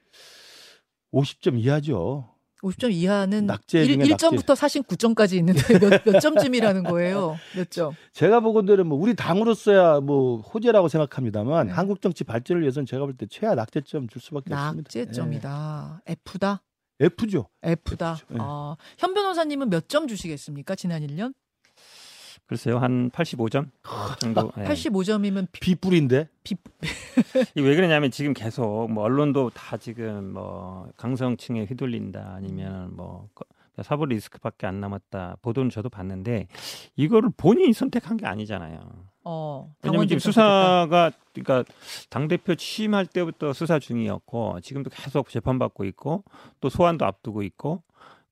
50점 1.12 1.58
이하죠. 1.58 2.33
50점 2.64 2.92
이하는 2.92 3.46
낙제 3.46 3.84
1, 3.84 3.98
1점부터 3.98 4.54
사실 4.56 4.82
9점까지 4.82 5.34
있는데 5.34 5.78
몇, 5.78 6.02
몇 6.04 6.20
점쯤이라는 6.20 6.82
거예요? 6.84 7.36
몇 7.56 7.70
점? 7.70 7.92
제가 8.12 8.40
보건대로 8.40 8.84
뭐 8.84 8.98
우리 8.98 9.14
당으로서야 9.14 10.00
뭐 10.00 10.40
호재라고 10.40 10.88
생각합니다만 10.88 11.66
네. 11.68 11.72
한국 11.72 12.00
정치 12.00 12.24
발전을 12.24 12.62
위해서는 12.62 12.86
제가 12.86 13.04
볼 13.04 13.14
때 13.16 13.26
최하 13.30 13.54
낙제점 13.54 14.08
줄 14.08 14.20
수밖에 14.20 14.52
없습니다. 14.52 14.82
낙제점이다. 14.82 16.02
네. 16.06 16.12
F다. 16.24 16.62
F죠. 17.00 17.48
F다. 17.62 18.12
F죠. 18.14 18.26
네. 18.30 18.38
아, 18.40 18.76
현 18.98 19.14
변호사님은 19.14 19.68
몇 19.70 19.88
점 19.88 20.06
주시겠습니까? 20.08 20.74
지난 20.74 21.02
1년? 21.06 21.34
글쎄요, 22.46 22.78
한 22.78 23.10
85점 23.10 23.70
정도. 24.20 24.52
네. 24.56 24.64
85점이면 24.64 25.48
비뿔인데? 25.52 26.28
비... 26.42 26.56
왜 27.56 27.74
그러냐면 27.74 28.10
지금 28.10 28.34
계속 28.34 28.88
뭐 28.90 29.04
언론도 29.04 29.50
다 29.50 29.76
지금 29.76 30.32
뭐 30.32 30.88
강성층에 30.96 31.64
휘둘린다 31.64 32.34
아니면 32.36 32.94
뭐 32.94 33.28
사법 33.82 34.10
리스크밖에 34.10 34.66
안 34.66 34.80
남았다 34.80 35.38
보도는 35.42 35.70
저도 35.70 35.88
봤는데 35.88 36.46
이거를 36.96 37.30
본인이 37.36 37.72
선택한 37.72 38.18
게 38.18 38.26
아니잖아요. 38.26 38.80
어, 39.24 39.74
왜냐면 39.82 40.06
지금 40.06 40.18
수사가 40.18 41.10
그러니까 41.32 41.64
당 42.10 42.28
대표 42.28 42.54
취임할 42.54 43.06
때부터 43.06 43.52
수사 43.52 43.78
중이었고 43.78 44.60
지금도 44.60 44.90
계속 44.90 45.30
재판받고 45.30 45.84
있고 45.86 46.24
또 46.60 46.68
소환도 46.68 47.04
앞두고 47.06 47.42
있고 47.42 47.82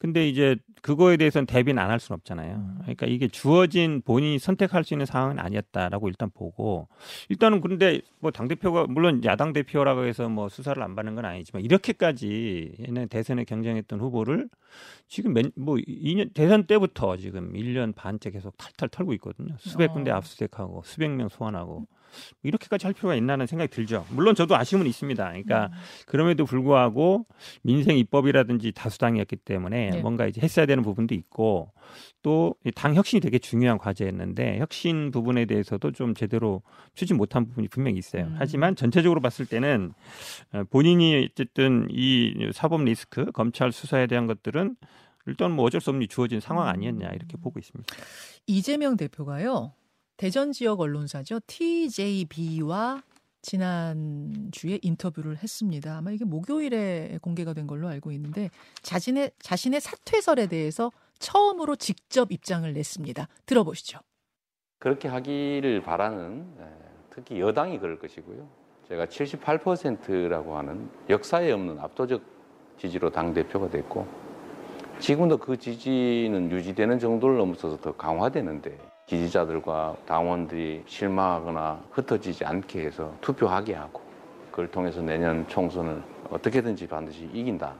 근데 0.03 0.29
이제 0.29 0.57
그거에 0.83 1.17
대해서는 1.17 1.47
대비는 1.47 1.81
안 1.81 1.89
할 1.89 2.01
수는 2.01 2.17
없잖아요. 2.17 2.57
음. 2.57 2.79
그러니까 2.81 3.07
이게 3.07 3.29
주어진 3.29 4.03
본인이 4.05 4.37
선택할 4.41 4.83
수 4.83 4.95
있는 4.95 5.07
상황은 5.07 5.39
아니었다라고 5.39 6.09
일단 6.09 6.29
보고 6.35 6.89
일단은 7.29 7.61
그런데 7.61 8.01
뭐 8.19 8.33
당 8.33 8.49
대표가 8.49 8.87
물론 8.89 9.23
야당 9.25 9.53
대표라고 9.53 10.05
해서 10.05 10.29
뭐 10.29 10.49
수사를 10.49 10.83
안 10.83 10.97
받는 10.97 11.15
건 11.15 11.25
아니지만 11.25 11.63
이렇게까지 11.63 12.73
옛날 12.89 13.07
대선에 13.07 13.45
경쟁했던 13.45 14.01
후보를 14.01 14.49
지금 15.07 15.35
몇, 15.35 15.47
뭐 15.55 15.77
2년 15.77 16.35
대선 16.35 16.65
때부터 16.67 17.17
지금 17.17 17.53
1년 17.53 17.95
반째 17.95 18.33
계속 18.33 18.57
탈탈 18.57 18.89
털고 18.89 19.13
있거든요. 19.15 19.55
수백 19.59 19.93
군데 19.93 20.11
어. 20.11 20.17
압수수색하고 20.17 20.83
수백 20.85 21.11
명 21.11 21.29
소환하고 21.29 21.87
이렇게까지 22.43 22.87
할 22.87 22.95
필요가 22.95 23.15
있나는 23.15 23.47
생각이 23.47 23.71
들죠. 23.71 24.07
물론 24.11 24.35
저도 24.35 24.57
아쉬움은 24.57 24.87
있습니다. 24.87 25.25
그러니까 25.29 25.67
음. 25.67 25.79
그럼에도 26.07 26.45
불구하고 26.45 27.27
민생 27.63 27.97
입법이라든지 27.99 28.73
다수당이었기 28.73 29.37
때문에 29.37 29.91
네. 29.91 30.01
뭔가 30.01 30.27
이제 30.27 30.41
했어야 30.41 30.67
되는 30.67 30.83
부분도 30.83 31.15
있고 31.15 31.73
또 32.23 32.55
당 32.75 32.95
혁신이 32.95 33.21
되게 33.21 33.39
중요한 33.39 33.79
과제였는데 33.79 34.59
혁신 34.59 35.11
부분에 35.11 35.45
대해서도 35.45 35.93
좀 35.93 36.15
제대로 36.15 36.63
추진 36.95 37.17
못한 37.17 37.47
부분이 37.47 37.69
분명히 37.69 37.99
있어요. 37.99 38.25
음. 38.25 38.37
하지만 38.39 38.77
전체적으로 38.77 39.21
봤을 39.21 39.47
때는 39.47 39.93
어, 40.53 40.65
본인이 40.71 41.29
어쨌든 41.31 41.87
이 41.91 42.51
사법 42.53 42.85
리스크, 42.85 43.31
검찰 43.33 43.73
수사에 43.73 44.07
대한 44.07 44.27
것들은 44.27 44.77
일단 45.27 45.53
뭐 45.53 45.65
어쩔 45.65 45.81
수 45.81 45.91
없는 45.91 46.09
주어진 46.09 46.41
상황 46.41 46.69
아니었냐 46.69 47.09
이렇게 47.11 47.37
보고 47.37 47.59
있습니다. 47.59 47.95
이재명 48.47 48.97
대표가요. 48.97 49.73
대전 50.23 50.53
지역 50.53 50.79
언론사죠. 50.79 51.41
TJB와 51.49 53.03
지난주에 53.43 54.79
인터뷰를 54.81 55.39
했습니다. 55.39 55.97
아마 55.97 56.13
이게 56.13 56.25
목요일에 56.25 57.19
공개가 57.21 57.55
된 57.55 57.67
걸로 57.67 57.89
알고 57.89 58.13
있는데 58.13 58.49
자신의 58.83 59.33
자신의 59.41 59.81
사퇴설에 59.81 60.47
대해서 60.47 60.93
처음으로 61.19 61.75
직접 61.75 62.31
입장을 62.31 62.73
냈습니다. 62.73 63.27
들어보시죠. 63.47 63.99
그렇게 64.79 65.09
하기를 65.09 65.83
바라는 65.83 66.47
예, 66.61 66.67
특히 67.11 67.41
여당이 67.41 67.81
그럴 67.81 67.99
것이고요. 67.99 68.49
제가 68.87 69.07
78%라고 69.07 70.57
하는 70.57 70.89
역사에 71.11 71.51
없는 71.51 71.81
압도적 71.81 72.23
지지로 72.79 73.11
당 73.11 73.35
대표가 73.35 73.69
됐고 73.71 74.07
지금도 75.01 75.39
그 75.39 75.57
지지는 75.57 76.49
유지되는 76.53 77.01
정도를 77.01 77.39
넘어서서 77.39 77.79
더 77.81 77.97
강화되는데 77.97 78.92
지지자들과 79.07 79.97
당원들이 80.07 80.85
실망하거나 80.87 81.85
흩어지지 81.91 82.45
않게 82.45 82.81
해서 82.87 83.15
투표하게 83.21 83.75
하고 83.75 84.01
그걸 84.51 84.71
통해서 84.71 85.01
내년 85.03 85.47
총선을 85.49 86.03
어떻게든지 86.31 86.87
반드시 86.87 87.29
이긴다. 87.33 87.75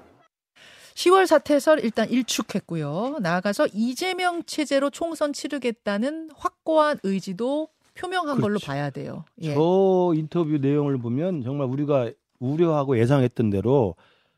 10월 0.95 1.27
사태설 1.27 1.81
일단 1.81 2.09
일축했고요. 2.11 3.19
나아가서 3.21 3.69
이재명 3.73 4.43
체제로 4.45 4.91
총선 4.91 5.33
치르겠다는 5.33 6.31
확고한 6.37 6.99
의지도 7.03 7.69
표명한 7.95 8.37
그렇죠. 8.37 8.43
걸로 8.43 8.59
봐야 8.59 8.91
돼요. 8.91 9.25
예. 9.41 9.55
저 9.55 10.13
인터뷰 10.15 10.59
내용을 10.59 10.99
보면 10.99 11.43
정말 11.43 11.67
우리가 11.69 12.11
우려하고 12.41 12.99
예상했던 12.99 13.51
대로 13.51 13.95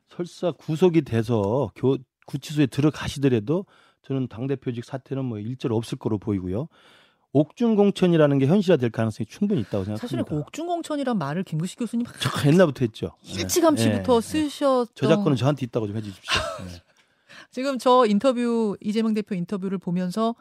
설사 0.09 0.53
구속이 0.53 1.03
돼서 1.03 1.71
교, 1.75 1.97
구치소에 2.27 2.67
들어가시더라도 2.67 3.67
저는 4.07 4.29
당대표직 4.29 4.85
사태는 4.85 5.25
뭐 5.25 5.39
일절 5.39 5.73
없을 5.73 5.99
거로 5.99 6.19
보이고요. 6.19 6.69
옥중공천이라는 7.33 8.39
게 8.39 8.47
현실화될 8.47 8.91
가능성이 8.91 9.27
충분히 9.27 9.61
있다고 9.63 9.85
생각합니다. 9.85 10.01
사실 10.07 10.23
그 10.23 10.37
옥중공천이란 10.37 11.19
말을 11.19 11.43
김구식 11.43 11.81
교수님 11.81 12.07
저 12.21 12.49
옛날부터 12.49 12.85
했죠. 12.85 13.17
일찌감치부터 13.27 14.21
네. 14.21 14.29
쓰셨던 14.29 14.87
저작권은 14.95 15.37
저한테 15.37 15.67
있다고 15.67 15.89
좀 15.89 15.97
해주십시오. 15.97 16.41
네. 16.65 16.83
지금 17.51 17.79
저 17.79 18.05
인터뷰 18.07 18.77
이재명 18.81 19.15
대표 19.15 19.35
인터뷰를 19.35 19.79
보면서 19.79 20.37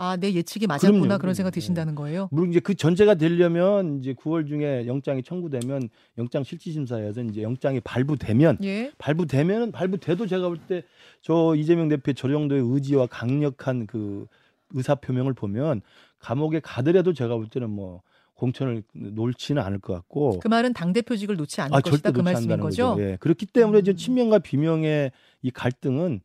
아, 0.00 0.16
내 0.16 0.32
예측이 0.32 0.66
맞았구나 0.68 1.00
그럼요. 1.00 1.18
그런 1.18 1.34
생각 1.34 1.50
드신다는 1.50 1.94
거예요. 1.96 2.28
물론 2.30 2.50
이제 2.50 2.60
그 2.60 2.74
전제가 2.74 3.16
되려면 3.16 3.98
이제 3.98 4.14
9월 4.14 4.46
중에 4.46 4.86
영장이 4.86 5.24
청구되면 5.24 5.88
영장 6.18 6.44
실질 6.44 6.72
심사에서 6.72 7.22
이제 7.22 7.42
영장이 7.42 7.80
발부되면 7.80 8.58
예. 8.62 8.92
발부되면은 8.98 9.72
발부돼도 9.72 10.26
제가 10.26 10.48
볼 10.48 10.58
때 10.68 10.82
저 11.20 11.54
이재명 11.56 11.88
대표 11.88 12.12
저 12.12 12.28
정도의 12.28 12.62
의지와 12.64 13.06
강력한 13.08 13.86
그 13.88 14.26
의사 14.70 14.94
표명을 14.94 15.32
보면 15.34 15.80
감옥에 16.20 16.60
가더라도 16.60 17.12
제가 17.12 17.34
볼 17.36 17.48
때는 17.48 17.68
뭐 17.70 18.02
공천을 18.34 18.84
놓지는 18.92 19.60
않을 19.60 19.80
것 19.80 19.94
같고 19.94 20.38
그 20.38 20.46
말은 20.46 20.74
당 20.74 20.92
대표직을 20.92 21.36
놓지 21.36 21.60
않을 21.60 21.74
아, 21.76 21.80
것이다 21.80 22.12
그 22.12 22.20
말씀인 22.20 22.60
거죠. 22.60 22.90
거죠. 22.94 23.02
예. 23.02 23.16
그렇기 23.18 23.46
때문에 23.46 23.82
음. 23.84 23.96
친명과 23.96 24.38
비명의 24.38 25.10
이 25.42 25.50
갈등은 25.50 26.20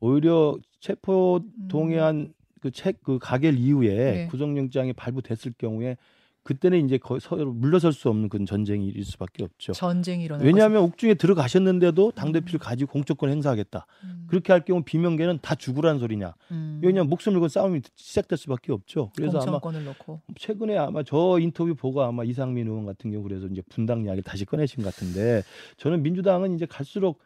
오히려 0.00 0.56
체포 0.80 1.40
동의안 1.68 2.32
그 2.60 2.70
책 2.70 2.98
그 3.02 3.18
가결 3.18 3.58
이후에 3.58 3.94
네. 4.12 4.26
구속영장이 4.26 4.92
발부됐을 4.94 5.54
경우에 5.58 5.96
그때는 6.44 6.82
이제 6.86 6.96
거의 6.96 7.20
서로 7.20 7.52
물러설 7.52 7.92
수 7.92 8.08
없는 8.08 8.30
그런 8.30 8.46
전쟁이 8.46 8.88
일 8.88 9.04
수밖에 9.04 9.44
없죠. 9.44 9.72
전쟁이 9.72 10.24
일어나. 10.24 10.42
왜냐하면 10.42 10.82
옥중에 10.84 11.12
들어가셨는데도 11.14 12.12
당 12.12 12.32
대표를 12.32 12.54
음. 12.54 12.58
가지고 12.58 12.92
공천권 12.92 13.28
행사하겠다. 13.30 13.86
음. 14.04 14.24
그렇게 14.28 14.52
할 14.52 14.64
경우 14.64 14.82
비명계는 14.82 15.40
다 15.42 15.54
죽으라는 15.54 16.00
소리냐. 16.00 16.34
음. 16.52 16.80
왜냐하면 16.82 17.10
목숨을 17.10 17.40
건 17.40 17.50
싸움이 17.50 17.82
시작될 17.96 18.38
수밖에 18.38 18.72
없죠. 18.72 19.10
그래서 19.14 19.40
아마 19.40 19.60
넣고. 19.60 20.22
최근에 20.36 20.78
아마 20.78 21.02
저 21.02 21.38
인터뷰 21.38 21.74
보고 21.74 22.02
아마 22.02 22.24
이상민 22.24 22.66
의원 22.66 22.86
같은 22.86 23.10
경우 23.10 23.22
그래서 23.22 23.46
이제 23.46 23.60
분당 23.68 24.04
이야기 24.04 24.22
다시 24.22 24.46
꺼내신 24.46 24.82
것 24.82 24.94
같은데 24.94 25.42
저는 25.76 26.02
민주당은 26.02 26.54
이제 26.54 26.64
갈수록 26.64 27.20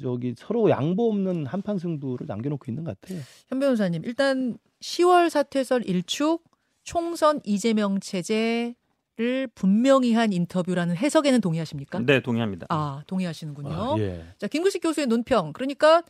저기 0.00 0.34
서로 0.36 0.68
양보 0.70 1.08
없는 1.08 1.46
한판 1.46 1.78
승부를 1.78 2.26
남겨놓고 2.26 2.70
있는 2.70 2.84
것 2.84 3.00
같아요. 3.00 3.20
현 3.48 3.58
변호사님 3.60 4.02
일단 4.04 4.58
10월 4.80 5.30
사퇴설 5.30 5.84
일축 5.86 6.44
총선 6.82 7.40
이재명 7.44 8.00
체제를 8.00 9.48
분명히 9.54 10.12
한 10.12 10.32
인터뷰라는 10.32 10.96
해석에는 10.96 11.40
동의하십니까? 11.40 12.00
네, 12.00 12.20
동의합니다. 12.20 12.66
아, 12.68 13.02
동의하시는군요. 13.06 13.72
아, 13.72 13.96
예. 13.98 14.24
자, 14.38 14.46
김구식 14.46 14.82
교수의 14.82 15.06
논평. 15.06 15.52
그러니까 15.52 16.02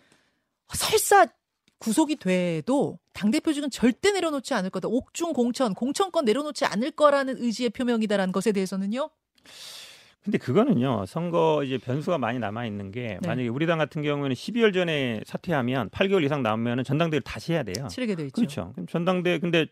설사 0.75 1.27
구속이 1.79 2.17
돼도 2.17 2.99
당대표직은 3.15 3.71
절대 3.71 4.12
내려놓지 4.12 4.55
않을 4.55 4.71
거다. 4.71 4.89
옥중 4.89 5.33
공천, 5.33 5.75
공천권 5.75 6.25
내려놓지 6.25 6.65
않을 6.67 6.93
거라는 6.93 7.43
의지의 7.43 7.71
표명이다라는 7.71 8.33
것에 8.33 8.53
대해서는요? 8.53 9.11
근데 10.23 10.37
그거는요 10.39 11.07
선거 11.07 11.62
이제 11.65 11.79
변수가 11.79 12.19
많이 12.19 12.39
남아 12.39 12.67
있는 12.67 12.91
게 12.91 13.19
네. 13.21 13.29
만약에 13.29 13.49
우리 13.49 13.67
당 13.67 13.79
같은 13.79 14.03
경우에는 14.03 14.35
12월 14.35 14.75
전에 14.75 15.21
사퇴하면 15.25 15.91
8개월 15.91 16.25
이상 16.25 16.43
남으면 16.43 16.85
전당대회를 16.85 17.23
다시 17.23 17.53
해야 17.53 17.62
돼요. 17.62 17.89
치르게 17.89 18.17
돼 18.17 18.25
있죠. 18.25 18.35
그렇죠. 18.35 18.73
그럼 18.75 18.87
전당대 18.87 19.33
회 19.33 19.39
근데 19.39 19.67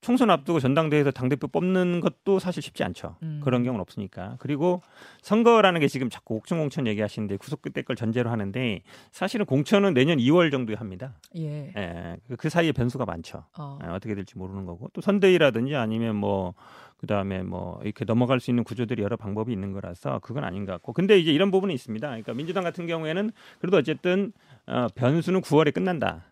총선 0.00 0.30
앞두고 0.30 0.60
전당대회에서 0.60 1.10
당대표 1.10 1.46
뽑는 1.46 2.00
것도 2.00 2.38
사실 2.38 2.62
쉽지 2.62 2.82
않죠. 2.84 3.16
음. 3.22 3.40
그런 3.44 3.64
경우는 3.64 3.82
없으니까. 3.82 4.36
그리고 4.38 4.82
선거라는 5.20 5.80
게 5.80 5.88
지금 5.88 6.08
자꾸 6.08 6.36
옥중 6.36 6.58
공천 6.58 6.86
얘기하시는데 6.86 7.36
구속 7.36 7.60
그때 7.60 7.82
걸 7.82 7.96
전제로 7.96 8.30
하는데 8.30 8.82
사실은 9.12 9.44
공천은 9.44 9.92
내년 9.92 10.16
2월 10.18 10.50
정도에 10.50 10.74
합니다. 10.76 11.18
예. 11.36 11.72
예. 11.76 12.16
그 12.38 12.48
사이에 12.48 12.72
변수가 12.72 13.04
많죠. 13.04 13.44
어. 13.58 13.78
예, 13.84 13.88
어떻게 13.88 14.14
될지 14.14 14.38
모르는 14.38 14.64
거고 14.64 14.88
또 14.94 15.02
선대위라든지 15.02 15.76
아니면 15.76 16.16
뭐 16.16 16.54
그다음에 17.00 17.42
뭐 17.42 17.80
이렇게 17.82 18.04
넘어갈 18.04 18.40
수 18.40 18.50
있는 18.50 18.62
구조들이 18.62 19.02
여러 19.02 19.16
방법이 19.16 19.52
있는 19.52 19.72
거라서 19.72 20.18
그건 20.20 20.44
아닌 20.44 20.66
것 20.66 20.72
같고 20.72 20.92
근데 20.92 21.18
이제 21.18 21.32
이런 21.32 21.50
부분이 21.50 21.72
있습니다. 21.72 22.06
그러니까 22.06 22.34
민주당 22.34 22.62
같은 22.62 22.86
경우에는 22.86 23.30
그래도 23.58 23.78
어쨌든 23.78 24.32
어, 24.66 24.86
변수는 24.94 25.40
9월에 25.40 25.72
끝난다. 25.72 26.29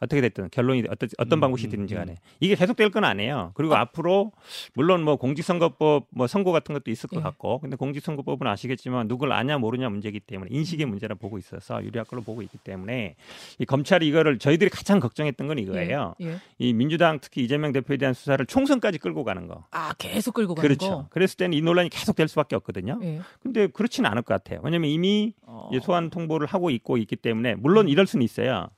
어떻게 0.00 0.20
됐든 0.20 0.48
결론이 0.50 0.84
어떤 0.90 1.08
어떤 1.18 1.38
음, 1.38 1.40
방법이 1.40 1.68
되는지 1.68 1.94
음, 1.94 1.98
간에 1.98 2.14
이게 2.40 2.54
계속될 2.54 2.90
건 2.90 3.04
아니에요. 3.04 3.52
그리고 3.54 3.74
아. 3.74 3.80
앞으로 3.80 4.32
물론 4.74 5.02
뭐 5.02 5.16
공직선거법 5.16 6.06
뭐 6.10 6.26
선고 6.26 6.52
같은 6.52 6.72
것도 6.72 6.90
있을 6.90 7.08
것 7.08 7.18
예. 7.18 7.22
같고 7.22 7.60
근데 7.60 7.76
공직선거법은 7.76 8.46
아시겠지만 8.46 9.08
누굴 9.08 9.32
아냐 9.32 9.58
모르냐 9.58 9.88
문제이기 9.88 10.20
때문에 10.20 10.48
인식의 10.52 10.86
음. 10.86 10.90
문제라 10.90 11.14
보고 11.16 11.38
있어서 11.38 11.82
유리할 11.82 12.04
걸로 12.04 12.22
보고 12.22 12.42
있기 12.42 12.58
때문에 12.58 13.16
이 13.58 13.64
검찰이 13.64 14.06
이거를 14.06 14.38
저희들이 14.38 14.70
가장 14.70 15.00
걱정했던 15.00 15.46
건 15.48 15.58
이거예요. 15.58 16.14
예. 16.20 16.26
예. 16.26 16.36
이 16.58 16.72
민주당 16.72 17.18
특히 17.20 17.44
이재명 17.44 17.72
대표에 17.72 17.96
대한 17.96 18.14
수사를 18.14 18.44
총선까지 18.46 18.98
끌고 18.98 19.24
가는 19.24 19.46
거. 19.46 19.64
아 19.70 19.92
계속 19.98 20.34
끌고 20.34 20.54
가는 20.54 20.66
그렇죠. 20.68 20.88
거. 20.88 21.06
그랬을 21.10 21.36
때는 21.36 21.56
이 21.56 21.60
논란이 21.60 21.88
계속 21.88 22.14
될 22.16 22.28
수밖에 22.28 22.56
없거든요. 22.56 22.98
예. 23.02 23.20
근데 23.42 23.66
그렇지는 23.66 24.10
않을 24.10 24.22
것 24.22 24.34
같아요. 24.34 24.60
왜냐하면 24.62 24.90
이미 24.90 25.34
어. 25.42 25.70
소환 25.82 26.10
통보를 26.10 26.46
하고 26.46 26.70
있고 26.70 26.96
있기 26.96 27.16
때문에 27.16 27.54
물론 27.56 27.88
이럴 27.88 28.06
수는 28.06 28.24
있어요. 28.24 28.68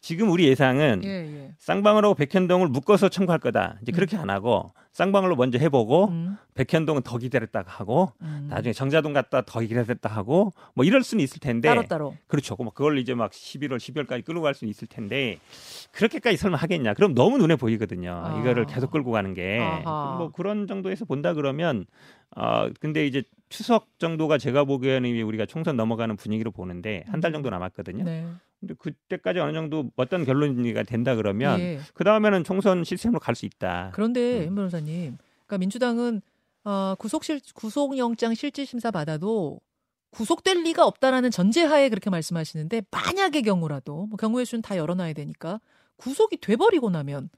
지금 0.00 0.30
우리 0.30 0.46
예상은 0.46 1.02
예, 1.04 1.08
예. 1.08 1.52
쌍방울하고 1.58 2.14
백현동을 2.14 2.68
묶어서 2.68 3.08
청구할 3.08 3.40
거다. 3.40 3.78
이제 3.82 3.90
그렇게 3.92 4.16
음. 4.16 4.22
안 4.22 4.30
하고 4.30 4.72
쌍방울로 4.92 5.34
먼저 5.36 5.58
해보고 5.58 6.06
음. 6.08 6.36
백현동은 6.54 7.02
더 7.02 7.18
기다렸다가 7.18 7.70
하고 7.70 8.12
음. 8.22 8.46
나중에 8.48 8.72
정자동 8.72 9.12
갔다 9.12 9.42
더 9.42 9.60
기다렸다 9.60 10.08
하고 10.08 10.52
뭐 10.74 10.84
이럴 10.84 11.02
수는 11.02 11.22
있을 11.22 11.40
텐데 11.40 11.68
따로 11.68 11.82
따로 11.82 12.16
그렇죠. 12.28 12.56
뭐 12.58 12.72
그걸 12.72 12.98
이제 12.98 13.14
막 13.14 13.32
11월 13.32 13.76
12월까지 13.76 14.24
끌고 14.24 14.40
갈 14.40 14.54
수는 14.54 14.70
있을 14.70 14.86
텐데 14.88 15.38
그렇게까지 15.92 16.36
설마 16.36 16.56
하겠냐? 16.58 16.94
그럼 16.94 17.14
너무 17.14 17.38
눈에 17.38 17.56
보이거든요. 17.56 18.12
아. 18.24 18.38
이거를 18.40 18.66
계속 18.66 18.90
끌고 18.92 19.10
가는 19.10 19.34
게 19.34 19.58
뭐 20.18 20.30
그런 20.32 20.66
정도에서 20.66 21.04
본다 21.04 21.34
그러면 21.34 21.84
어 22.36 22.68
근데 22.80 23.06
이제 23.06 23.22
추석 23.48 23.98
정도가 23.98 24.38
제가 24.38 24.64
보기에는 24.64 25.22
우리가 25.22 25.46
총선 25.46 25.76
넘어가는 25.76 26.16
분위기로 26.16 26.50
보는데 26.52 27.04
한 27.08 27.20
달 27.20 27.32
정도 27.32 27.50
남았거든요. 27.50 28.04
네. 28.04 28.26
근데 28.60 28.74
그때까지 28.74 29.38
어느 29.40 29.52
정도 29.52 29.90
어떤 29.96 30.24
결론이 30.24 30.74
된다 30.84 31.14
그러면 31.14 31.60
예. 31.60 31.80
그 31.94 32.02
다음에는 32.04 32.42
총선 32.44 32.82
시스템으로 32.84 33.20
갈 33.20 33.34
수 33.34 33.46
있다. 33.46 33.92
그런데 33.94 34.44
임 34.44 34.50
음. 34.50 34.54
변호사님, 34.56 35.16
그러니까 35.46 35.58
민주당은 35.58 36.22
어, 36.64 36.94
구속실 36.98 37.40
구속영장 37.54 38.34
실질 38.34 38.66
심사 38.66 38.90
받아도 38.90 39.60
구속될 40.10 40.62
리가 40.64 40.86
없다라는 40.86 41.30
전제하에 41.30 41.88
그렇게 41.88 42.10
말씀하시는데 42.10 42.82
만약의 42.90 43.42
경우라도 43.42 44.06
뭐 44.06 44.16
경우의 44.16 44.44
수는 44.46 44.62
다 44.62 44.76
열어놔야 44.76 45.12
되니까 45.12 45.60
구속이 45.96 46.38
돼버리고 46.38 46.90
나면 46.90 47.28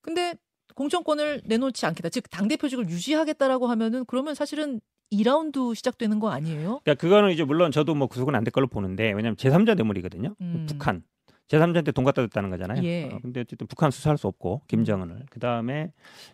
근데 0.00 0.34
공천권을 0.74 1.42
내놓지 1.44 1.84
않겠다. 1.84 2.08
즉 2.08 2.30
당 2.30 2.48
대표직을 2.48 2.88
유지하겠다라고 2.88 3.66
하면은 3.66 4.04
그러면 4.06 4.34
사실은 4.34 4.80
2라운드 5.12 5.74
시작되는 5.74 6.18
거 6.20 6.30
아니에요? 6.30 6.80
그러니까 6.84 6.94
그거는 6.94 7.30
이제 7.32 7.44
물론 7.44 7.72
저도 7.72 7.94
뭐 7.94 8.06
구속은 8.06 8.34
안 8.34 8.44
될 8.44 8.52
걸로 8.52 8.66
보는데 8.68 9.04
왜냐하면 9.12 9.36
제3자 9.36 9.74
뇌물이거든요. 9.74 10.34
음. 10.40 10.66
북한 10.68 11.02
제3자한테 11.50 11.92
돈 11.92 12.04
갖다 12.04 12.22
줬다는 12.22 12.48
거잖아요. 12.50 12.82
예. 12.84 13.10
어, 13.12 13.18
근데 13.20 13.40
어쨌든 13.40 13.66
북한 13.66 13.90
수사할 13.90 14.16
수 14.16 14.28
없고 14.28 14.62
김정은을 14.68 15.26
그다음에 15.30 15.92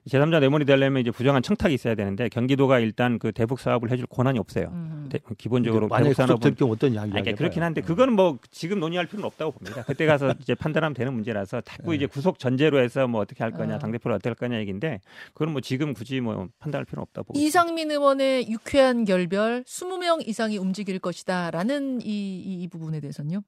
제3자 0.09 0.41
뇌물이 0.41 0.67
되려면 0.67 1.01
이제 1.01 1.11
부정한 1.11 1.43
청탁이 1.43 1.73
있어야 1.75 1.95
되는데 1.95 2.29
경기도가 2.29 2.79
일단 2.81 3.19
그 3.19 3.33
대북 3.33 3.59
사업을 3.59 3.91
해줄 3.91 4.07
권한이 4.07 4.39
없어요. 4.39 4.69
음. 4.73 5.09
대, 5.11 5.19
기본적으로 5.39 5.89
대북 5.89 6.15
산업은 6.15 6.55
경우 6.57 6.73
어떤 6.73 6.93
이야기 6.93 7.11
그러니까 7.11 7.35
그렇긴 7.35 7.63
한데 7.63 7.81
음. 7.81 7.85
그거는 7.87 8.15
뭐 8.15 8.39
지금 8.51 8.79
논의할 8.79 9.07
필요는 9.07 9.27
없다고 9.27 9.53
봅니다. 9.53 9.85
그때 9.85 10.05
가서 10.05 10.35
이제 10.41 10.55
판단하면 10.55 10.93
되는 10.93 11.15
문제라서 11.15 11.63
자꾸 11.63 11.91
네. 11.91 11.97
이제 11.97 12.07
구속 12.07 12.39
전제로 12.39 12.79
해서 12.79 13.09
뭐 13.09 13.23
어떻게 13.23 13.43
할 13.43 13.53
거냐 13.53 13.77
아. 13.77 13.79
당 13.79 13.93
대표를 13.93 14.15
어떻게 14.17 14.29
할 14.29 14.35
거냐 14.35 14.59
얘기인데 14.61 15.01
그건 15.33 15.53
뭐 15.53 15.63
지금 15.63 15.95
굳이 15.95 16.21
뭐 16.21 16.49
판단할 16.59 16.85
필요는 16.85 17.03
없다고 17.03 17.33
보고 17.33 17.39
이상민 17.39 17.91
의원의 17.91 18.51
유쾌한 18.51 19.05
결별 19.07 19.65
20명 19.65 20.29
이상이 20.29 20.59
움직일 20.59 20.99
것이다라는 20.99 22.03
이, 22.03 22.07
이, 22.07 22.63
이 22.63 22.69
부분에 22.69 23.01
대해서는요? 23.01 23.43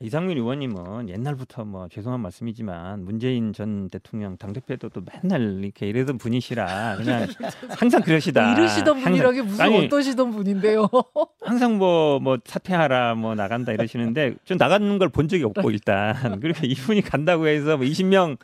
이상민 0.00 0.36
의원님은 0.36 1.08
옛날부터 1.08 1.64
뭐 1.64 1.88
죄송한 1.88 2.20
말씀이지만 2.20 3.02
문재인 3.02 3.54
전 3.54 3.88
대통령 3.88 4.36
당대표도 4.36 4.90
또 4.90 5.00
맨날 5.22 5.64
이렇게 5.64 5.88
이러던 5.88 6.18
분이시라 6.18 6.96
그냥 6.98 7.26
항상 7.80 8.02
그러시다. 8.02 8.52
이러시던 8.52 9.00
분이라기 9.00 9.40
무슨 9.42 9.64
아니, 9.64 9.86
어떠시던 9.86 10.32
분인데요. 10.32 10.86
항상 11.40 11.78
뭐뭐 11.78 12.20
뭐 12.20 12.38
사퇴하라 12.44 13.14
뭐 13.14 13.34
나간다 13.34 13.72
이러시는데 13.72 14.34
좀 14.44 14.58
나가는 14.58 14.98
걸 14.98 15.08
본 15.08 15.28
적이 15.28 15.44
없고 15.44 15.70
일단 15.70 16.12
그리고 16.40 16.66
이분이 16.66 17.00
간다고 17.00 17.46
해서 17.46 17.78
뭐 17.78 17.86
20명 17.86 18.36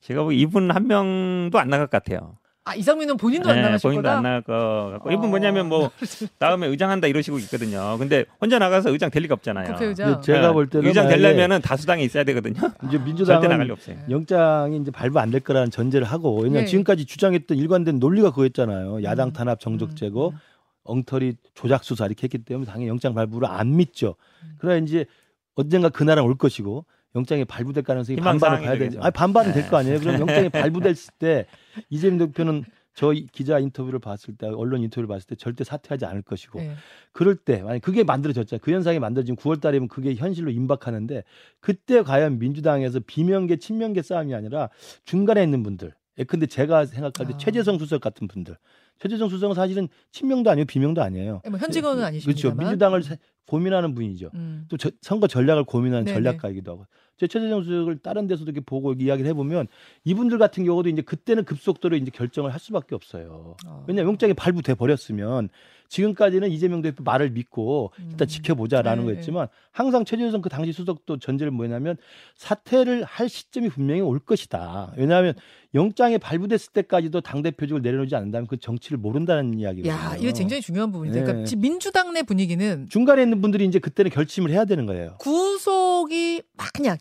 제가 0.00 0.24
보기 0.24 0.40
이분 0.40 0.72
한 0.72 0.88
명도 0.88 1.60
안 1.60 1.68
나갈 1.68 1.86
것 1.86 2.02
같아요. 2.02 2.34
아 2.64 2.74
이상민은 2.74 3.16
본인도 3.16 3.48
네, 3.50 3.56
안 3.56 3.62
나가실 3.62 3.88
본인도 3.88 4.02
거다? 4.02 4.16
안 4.18 4.22
나갈 4.22 4.42
거 4.42 4.90
같고 4.92 5.08
어... 5.08 5.12
이분 5.12 5.30
뭐냐면 5.30 5.68
뭐 5.68 5.90
다음에 6.38 6.66
의장한다 6.66 7.06
이러시고 7.06 7.38
있거든요. 7.40 7.96
근데 7.98 8.26
혼자 8.40 8.58
나가서 8.58 8.90
의장 8.90 9.10
될 9.10 9.22
리가 9.22 9.34
없잖아요. 9.34 9.72
국회의장. 9.72 10.20
제가 10.20 10.48
네. 10.48 10.52
볼 10.52 10.68
때는 10.68 10.86
의장 10.86 11.08
되려면은 11.08 11.62
다수당이 11.62 12.04
있어야 12.04 12.22
되거든요. 12.24 12.70
이제 12.86 12.98
민주당은 12.98 13.68
영장이 14.10 14.76
이제 14.76 14.90
발부 14.90 15.18
안 15.18 15.30
될 15.30 15.40
거라는 15.40 15.70
전제를 15.70 16.06
하고 16.06 16.40
왜냐 16.40 16.60
네. 16.60 16.66
지금까지 16.66 17.06
주장했던 17.06 17.56
일관된 17.56 17.98
논리가 17.98 18.30
그거였잖아요. 18.30 19.04
야당 19.04 19.28
음. 19.28 19.32
탄압 19.32 19.60
정적 19.60 19.96
제거, 19.96 20.28
음. 20.30 20.34
엉터리 20.82 21.36
조작 21.54 21.84
수사 21.84 22.06
이렇게 22.06 22.24
했기 22.24 22.38
때문에 22.38 22.66
당연히 22.66 22.88
영장 22.88 23.14
발부를 23.14 23.48
안 23.48 23.76
믿죠. 23.76 24.16
음. 24.42 24.56
그래야 24.58 24.78
이제 24.78 25.06
언젠가 25.54 25.88
그날은 25.88 26.24
올 26.24 26.36
것이고 26.36 26.84
영장이 27.14 27.44
발부될 27.44 27.82
가능성이 27.82 28.16
반반을 28.16 28.60
봐야 28.60 28.78
되지. 28.78 28.98
아니 29.00 29.10
반반은 29.10 29.52
될거 29.52 29.76
아니에요. 29.76 29.98
그럼 30.00 30.20
영장이 30.20 30.48
발부됐을 30.48 31.14
때 31.18 31.46
이재명 31.88 32.18
대표는 32.18 32.64
저 32.94 33.12
기자 33.32 33.58
인터뷰를 33.58 33.98
봤을 33.98 34.36
때 34.36 34.46
언론 34.48 34.82
인터뷰를 34.82 35.06
봤을 35.08 35.26
때 35.26 35.34
절대 35.34 35.64
사퇴하지 35.64 36.04
않을 36.04 36.22
것이고 36.22 36.58
네. 36.58 36.74
그럴 37.12 37.36
때 37.36 37.62
만약 37.62 37.80
그게 37.80 38.04
만들어졌잖아요. 38.04 38.60
그 38.62 38.72
현상이 38.72 38.98
만들어지면 38.98 39.36
9월 39.36 39.60
달이면 39.60 39.88
그게 39.88 40.14
현실로 40.14 40.50
임박하는데 40.50 41.24
그때 41.60 42.02
과연 42.02 42.38
민주당에서 42.38 43.00
비명계 43.00 43.56
친명계 43.56 44.02
싸움이 44.02 44.34
아니라 44.34 44.70
중간에 45.04 45.42
있는 45.42 45.62
분들 45.62 45.94
예, 46.20 46.24
근데 46.24 46.46
제가 46.46 46.84
생각할 46.84 47.26
때 47.26 47.34
아. 47.34 47.36
최재성 47.38 47.78
수석 47.78 48.00
같은 48.00 48.28
분들 48.28 48.56
최재성 48.98 49.30
수석은 49.30 49.54
사실은 49.54 49.88
친명도 50.12 50.50
아니고 50.50 50.66
비명도 50.66 51.02
아니에요. 51.02 51.40
뭐 51.48 51.58
현직원은 51.58 52.04
아니시죠. 52.04 52.26
그렇죠. 52.26 52.54
민주당을 52.54 53.02
고민하는 53.46 53.94
분이죠. 53.94 54.30
음. 54.34 54.66
또 54.68 54.76
저, 54.76 54.90
선거 55.00 55.26
전략을 55.26 55.64
고민하는 55.64 56.04
네네. 56.04 56.14
전략가이기도 56.14 56.70
하고. 56.70 56.86
제 57.20 57.26
최재 57.26 57.50
정 57.50 57.62
수석을 57.62 57.98
다른 57.98 58.26
데서도 58.26 58.50
이렇게 58.50 58.64
보고 58.64 58.94
이야기를 58.94 59.28
해보면 59.28 59.66
이분들 60.04 60.38
같은 60.38 60.64
경우도 60.64 60.88
이제 60.88 61.02
그때는 61.02 61.44
급속도로 61.44 61.96
이제 61.96 62.10
결정을 62.10 62.50
할 62.50 62.58
수밖에 62.58 62.94
없어요. 62.94 63.56
어. 63.66 63.84
왜냐 63.86 64.02
영장이 64.02 64.32
발부돼 64.32 64.74
버렸으면 64.74 65.50
지금까지는 65.90 66.50
이재명 66.50 66.80
대표 66.80 67.02
말을 67.02 67.30
믿고 67.30 67.92
일단 67.98 68.24
음. 68.24 68.26
지켜보자라는 68.26 69.04
네. 69.04 69.12
거였지만 69.12 69.48
항상 69.72 70.04
최재성 70.04 70.40
그 70.40 70.48
당시 70.48 70.72
수석도 70.72 71.18
전제를 71.18 71.50
뭐냐면 71.50 71.96
사퇴를 72.36 73.04
할 73.04 73.28
시점이 73.28 73.68
분명히 73.68 74.00
올 74.00 74.20
것이다. 74.20 74.94
왜냐하면 74.96 75.34
영장이 75.74 76.18
발부됐을 76.18 76.72
때까지도 76.72 77.20
당 77.20 77.42
대표직을 77.42 77.82
내려놓지 77.82 78.14
않는다면 78.14 78.46
그 78.46 78.56
정치를 78.56 78.98
모른다는 78.98 79.58
이야기거든요. 79.58 79.92
야, 79.92 80.16
이거 80.18 80.32
굉장히 80.32 80.62
중요한 80.62 80.90
부분인데, 80.90 81.20
그러니까 81.20 81.38
네. 81.38 81.44
그러니까 81.44 81.60
민주당 81.60 82.12
내 82.12 82.22
분위기는 82.22 82.88
중간에 82.88 83.22
있는 83.22 83.40
분들이 83.40 83.64
이제 83.66 83.78
그때는 83.78 84.10
결심을 84.10 84.50
해야 84.50 84.64
되는 84.64 84.86
거예요. 84.86 85.16
구속이 85.18 86.42
만약 86.56 87.00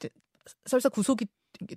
설사 0.66 0.90
구속이 0.90 1.26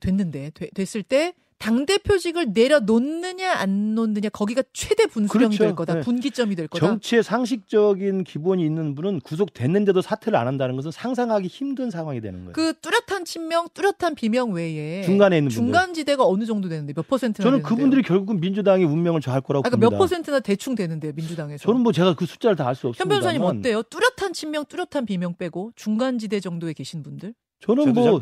됐는데 0.00 0.50
되, 0.54 0.68
됐을 0.70 1.02
때 1.02 1.34
당대표직을 1.58 2.52
내려놓느냐 2.52 3.52
안 3.52 3.94
놓느냐 3.94 4.30
거기가 4.30 4.64
최대 4.72 5.06
분수령이 5.06 5.56
그렇죠. 5.56 5.64
될 5.64 5.76
거다. 5.76 5.94
네. 5.94 6.00
분기점이 6.00 6.56
될 6.56 6.66
거다. 6.66 6.84
정치의 6.84 7.22
상식적인 7.22 8.24
기본이 8.24 8.64
있는 8.64 8.96
분은 8.96 9.20
구속됐는데도 9.20 10.02
사퇴를 10.02 10.36
안 10.36 10.48
한다는 10.48 10.74
것은 10.74 10.90
상상하기 10.90 11.46
힘든 11.46 11.88
상황이 11.90 12.20
되는 12.20 12.40
거예요. 12.40 12.52
그 12.52 12.74
뚜렷한 12.80 13.24
친명, 13.24 13.68
뚜렷한 13.74 14.16
비명 14.16 14.50
외에 14.50 15.02
중간에 15.02 15.38
있는 15.38 15.50
중간 15.50 15.94
지대가 15.94 16.26
어느 16.26 16.46
정도 16.46 16.68
되는데 16.68 16.94
몇 16.94 17.06
퍼센트나 17.06 17.44
저는 17.44 17.58
되는데요? 17.58 17.76
그분들이 17.76 18.02
결국은 18.02 18.40
민주당의 18.40 18.84
운명을 18.84 19.20
좌할 19.20 19.40
거라고 19.40 19.62
그러니까 19.62 19.76
봅니다. 19.76 19.90
몇 19.90 19.98
퍼센트나 19.98 20.40
대충 20.40 20.74
되는데요, 20.74 21.12
민주당에서. 21.14 21.62
저는 21.62 21.80
뭐 21.80 21.92
제가 21.92 22.16
그 22.16 22.26
숫자를 22.26 22.56
다 22.56 22.66
알 22.66 22.74
수 22.74 22.88
없습니다. 22.88 23.04
현 23.04 23.08
변호사님 23.08 23.42
어때요? 23.42 23.82
뚜렷한 23.84 24.32
친명, 24.32 24.64
뚜렷한 24.64 25.06
비명 25.06 25.36
빼고 25.36 25.70
중간 25.76 26.18
지대 26.18 26.40
정도에 26.40 26.72
계신 26.72 27.04
분들? 27.04 27.34
저는 27.62 27.92
뭐 27.92 28.20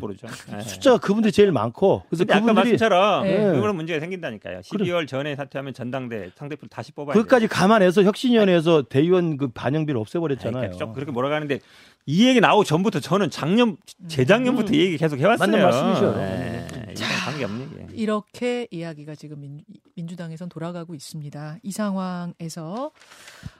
네. 0.51 0.61
숫자가 0.61 0.99
그분들이 0.99 1.31
제일 1.31 1.51
많고 1.51 2.03
그래서 2.09 2.25
그분들이 2.25 2.51
아까 2.51 2.53
말씀처럼 2.53 3.23
네. 3.23 3.37
그런 3.37 3.75
문제가 3.75 3.99
생긴다니까요. 3.99 4.59
12월 4.59 5.07
전에 5.07 5.35
사퇴하면 5.35 5.73
전당대 5.73 6.29
상대표 6.35 6.67
다시 6.67 6.91
뽑아야 6.91 7.15
그것까지 7.15 7.47
감안해서 7.47 8.03
혁신위원회에서 8.03 8.83
대의원 8.83 9.37
그 9.37 9.47
반영비를 9.47 9.99
없애버렸잖아요. 9.99 10.71
그러니까 10.71 10.93
그렇게 10.93 11.11
몰아가는데 11.11 11.59
이 12.05 12.27
얘기 12.27 12.39
나오고 12.39 12.65
전부터 12.65 12.99
저는 12.99 13.31
작년 13.31 13.77
재작년부터 14.07 14.73
음. 14.73 14.75
이 14.75 14.79
얘기 14.79 14.97
계속 14.97 15.19
해왔어요. 15.19 15.49
맞는 15.49 15.63
말씀이죠. 15.63 16.15
네. 16.17 16.67
관계 17.41 17.45
없는 17.45 17.87
게. 17.87 17.95
이렇게 17.95 18.67
이야기가 18.71 19.15
지금 19.15 19.41
민, 19.41 19.63
민주당에선 19.95 20.49
돌아가고 20.49 20.95
있습니다. 20.95 21.57
이 21.61 21.71
상황에서 21.71 22.91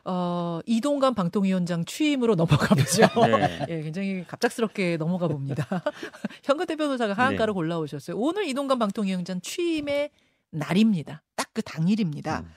어, 0.06 0.60
이동관 0.66 1.14
방통위원장 1.14 1.86
취임으로 1.86 2.36
넘어가 2.68 2.76
보죠. 2.76 3.08
네. 3.38 3.66
예, 3.70 3.82
굉장히 3.82 4.26
갑작스럽게 4.28 4.98
넘어가 4.98 5.28
봅니다. 5.28 5.66
현근대 6.44 6.76
변호사가 6.76 7.14
하한가로 7.14 7.54
네. 7.54 7.56
골라오셨어요. 7.56 8.18
오늘 8.18 8.48
이동관 8.48 8.80
방통위원장 8.80 9.42
취임의 9.42 10.10
날입니다. 10.52 11.22
딱 11.36 11.42
그 11.54 11.62
당일입니다. 11.62 12.42
음. 12.42 12.52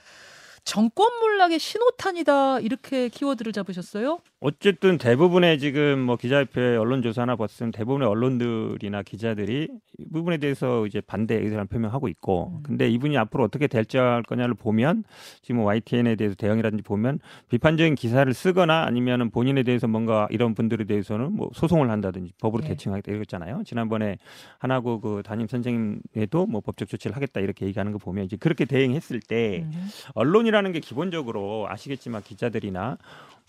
정권 0.63 1.19
몰락의 1.19 1.59
신호탄이다 1.59 2.61
이렇게 2.61 3.07
키워드를 3.09 3.51
잡으셨어요? 3.53 4.19
어쨌든 4.45 4.99
대부분의 4.99 5.57
지금 5.57 5.99
뭐 5.99 6.17
기자협회 6.17 6.77
언론조사나 6.77 7.35
봤으면 7.35 7.71
대부분의 7.71 8.07
언론들이나 8.07 9.01
기자들이 9.01 9.67
이 9.97 10.05
부분에 10.13 10.37
대해서 10.37 10.85
이제 10.85 11.01
반대 11.01 11.33
의사를 11.33 11.65
표명하고 11.65 12.07
있고 12.09 12.51
음. 12.53 12.61
근데 12.61 12.87
이분이 12.87 13.17
앞으로 13.17 13.43
어떻게 13.43 13.65
될지할 13.65 14.21
거냐를 14.21 14.53
보면 14.53 15.03
지금 15.41 15.61
YTN에 15.61 16.15
대해서 16.15 16.35
대응이라든지 16.35 16.83
보면 16.83 17.21
비판적인 17.49 17.95
기사를 17.95 18.31
쓰거나 18.31 18.83
아니면은 18.83 19.31
본인에 19.31 19.63
대해서 19.63 19.87
뭔가 19.87 20.27
이런 20.29 20.53
분들에 20.53 20.83
대해서는 20.83 21.31
뭐 21.31 21.49
소송을 21.55 21.89
한다든지 21.89 22.33
법으로 22.39 22.61
네. 22.61 22.69
대칭하겠다 22.69 23.13
이랬잖아요. 23.13 23.63
지난번에 23.65 24.19
하나고 24.59 24.99
그 24.99 25.23
담임 25.25 25.47
선생님에도 25.47 26.45
뭐 26.45 26.61
법적 26.61 26.87
조치를 26.87 27.15
하겠다 27.15 27.39
이렇게 27.39 27.65
얘기하는 27.65 27.91
거 27.91 27.97
보면 27.97 28.25
이제 28.25 28.37
그렇게 28.37 28.65
대응했을 28.65 29.21
때 29.21 29.63
음. 29.65 29.87
언론이라는 30.13 30.71
게 30.71 30.81
기본적으로 30.81 31.65
아시겠지만 31.67 32.21
기자들이나 32.21 32.99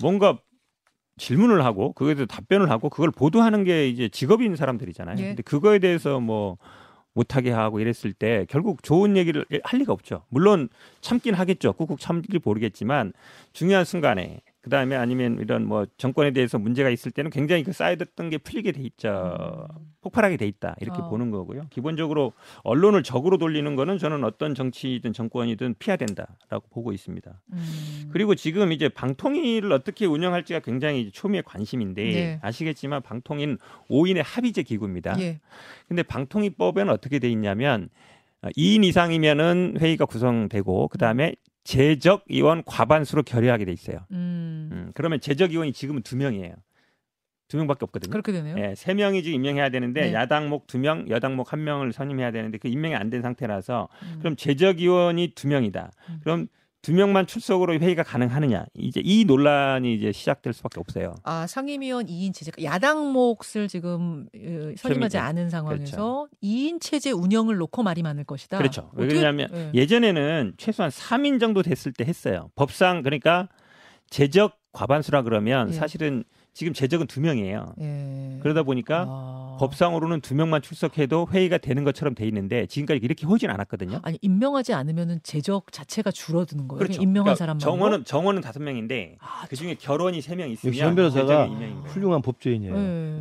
뭔가 0.00 0.38
질문을 1.18 1.64
하고 1.64 1.92
그거에 1.92 2.14
대해서 2.14 2.26
답변을 2.26 2.70
하고 2.70 2.90
그걸 2.90 3.10
보도하는 3.10 3.64
게 3.64 3.88
이제 3.88 4.08
직업인 4.08 4.56
사람들이잖아요. 4.56 5.16
예. 5.18 5.22
근데 5.28 5.42
그거에 5.42 5.78
대해서 5.78 6.20
뭐 6.20 6.58
못하게 7.14 7.50
하고 7.50 7.80
이랬을 7.80 8.12
때 8.12 8.44
결국 8.50 8.82
좋은 8.82 9.16
얘기를 9.16 9.46
할 9.64 9.80
리가 9.80 9.92
없죠. 9.92 10.24
물론 10.28 10.68
참긴 11.00 11.34
하겠죠. 11.34 11.72
꾹꾹 11.72 11.96
참길 11.98 12.40
모르겠지만 12.44 13.14
중요한 13.52 13.86
순간에 13.86 14.42
그 14.60 14.68
다음에 14.68 14.96
아니면 14.96 15.38
이런 15.40 15.64
뭐 15.66 15.86
정권에 15.96 16.32
대해서 16.32 16.58
문제가 16.58 16.90
있을 16.90 17.12
때는 17.12 17.30
굉장히 17.30 17.64
그 17.64 17.72
쌓여뒀던 17.72 18.28
게 18.28 18.38
풀리게 18.38 18.72
돼 18.72 18.82
있죠. 18.82 19.68
음. 19.70 19.95
폭발하게 20.06 20.36
돼 20.36 20.46
있다. 20.46 20.76
이렇게 20.80 21.00
어. 21.00 21.08
보는 21.08 21.30
거고요. 21.30 21.66
기본적으로 21.70 22.32
언론을 22.62 23.02
적으로 23.02 23.38
돌리는 23.38 23.74
거는 23.74 23.98
저는 23.98 24.22
어떤 24.22 24.54
정치든 24.54 25.12
정권이든 25.12 25.74
피해야 25.80 25.96
된다라고 25.96 26.68
보고 26.70 26.92
있습니다. 26.92 27.42
음. 27.52 28.08
그리고 28.12 28.36
지금 28.36 28.70
이제 28.70 28.88
방통위를 28.88 29.72
어떻게 29.72 30.06
운영할지가 30.06 30.60
굉장히 30.60 31.10
초미의 31.10 31.42
관심인데 31.42 32.02
네. 32.04 32.38
아시겠지만 32.42 33.02
방통위는 33.02 33.58
5인의 33.90 34.22
합의제 34.24 34.62
기구입니다. 34.62 35.18
예. 35.20 35.40
근데 35.88 36.02
방통위법에는 36.04 36.92
어떻게 36.92 37.18
돼 37.18 37.28
있냐면 37.30 37.88
2인 38.42 38.84
이상이면은 38.84 39.78
회의가 39.80 40.06
구성되고 40.06 40.88
그다음에 40.88 41.34
재적 41.64 42.24
의원 42.28 42.62
과반수로 42.64 43.24
결의하게 43.24 43.64
돼 43.64 43.72
있어요. 43.72 43.98
음. 44.12 44.68
음, 44.72 44.90
그러면 44.94 45.20
재적 45.20 45.50
의원이 45.50 45.72
지금은 45.72 46.02
두 46.02 46.16
명이에요. 46.16 46.54
두 47.48 47.56
명밖에 47.56 47.84
없거든요. 47.84 48.10
그렇게 48.10 48.32
되네요. 48.32 48.56
예, 48.58 48.74
세 48.74 48.92
명이 48.94 49.22
지금 49.22 49.36
임명해야 49.36 49.70
되는데 49.70 50.02
네. 50.02 50.12
야당목 50.12 50.66
두 50.66 50.78
명, 50.78 51.08
여당목 51.08 51.52
한 51.52 51.62
명을 51.64 51.92
선임해야 51.92 52.32
되는데 52.32 52.58
그 52.58 52.68
임명이 52.68 52.94
안 52.94 53.06
된 53.10 53.22
상태라서 53.22 53.88
음. 54.02 54.16
그럼 54.18 54.34
재적 54.36 54.80
의원이 54.80 55.32
두 55.36 55.46
명이다. 55.46 55.92
음. 56.10 56.20
그럼 56.24 56.46
두 56.82 56.92
명만 56.92 57.26
출석으로 57.26 57.78
회의가 57.78 58.02
가능하느냐 58.04 58.66
이제 58.74 59.00
이 59.04 59.24
논란이 59.24 59.94
이제 59.94 60.10
시작될 60.12 60.52
수밖에 60.52 60.78
없어요. 60.80 61.14
아 61.24 61.46
상임위원 61.46 62.06
2인 62.06 62.32
체제 62.34 62.50
야당 62.64 63.12
몫을 63.12 63.68
지금 63.68 64.26
어, 64.36 64.72
선임하지 64.76 65.18
않은 65.18 65.48
상황에서 65.50 65.78
그렇죠. 65.96 66.28
2인 66.42 66.80
체제 66.80 67.10
운영을 67.12 67.56
놓고 67.56 67.82
말이 67.84 68.02
많을 68.02 68.24
것이다. 68.24 68.58
그렇죠. 68.58 68.90
왜냐하면 68.94 69.48
네. 69.52 69.70
예전에는 69.74 70.54
최소한 70.58 70.90
3인 70.90 71.38
정도 71.40 71.62
됐을 71.62 71.92
때 71.92 72.04
했어요. 72.04 72.50
법상 72.56 73.02
그러니까 73.02 73.48
재적 74.10 74.58
과반수라 74.72 75.22
그러면 75.22 75.70
예. 75.70 75.72
사실은 75.72 76.22
지금 76.56 76.72
재적은 76.72 77.06
두 77.06 77.20
명이에요. 77.20 77.74
예. 77.82 78.38
그러다 78.40 78.62
보니까 78.62 79.04
아. 79.06 79.56
법상으로는 79.60 80.22
두 80.22 80.34
명만 80.34 80.62
출석해도 80.62 81.28
회의가 81.30 81.58
되는 81.58 81.84
것처럼 81.84 82.14
돼 82.14 82.26
있는데 82.28 82.64
지금까지 82.64 83.00
이렇게 83.02 83.26
허진 83.26 83.50
않았거든요. 83.50 84.00
아니 84.02 84.18
임명하지 84.22 84.72
않으면은 84.72 85.20
재적 85.22 85.70
자체가 85.70 86.10
줄어드는 86.10 86.66
거예요. 86.66 86.78
그렇죠. 86.78 87.02
임명한 87.02 87.24
그러니까 87.24 87.34
사람만 87.36 87.58
정원은 87.60 88.04
정원은 88.04 88.40
다섯 88.40 88.62
명인데 88.62 89.16
아, 89.20 89.46
그 89.50 89.54
중에 89.56 89.74
결혼이 89.74 90.22
세 90.22 90.34
명 90.34 90.48
있으면 90.48 90.74
현 90.74 90.94
변호사가 90.94 91.46
훌륭한 91.84 92.22
법조인이에요. 92.22 92.74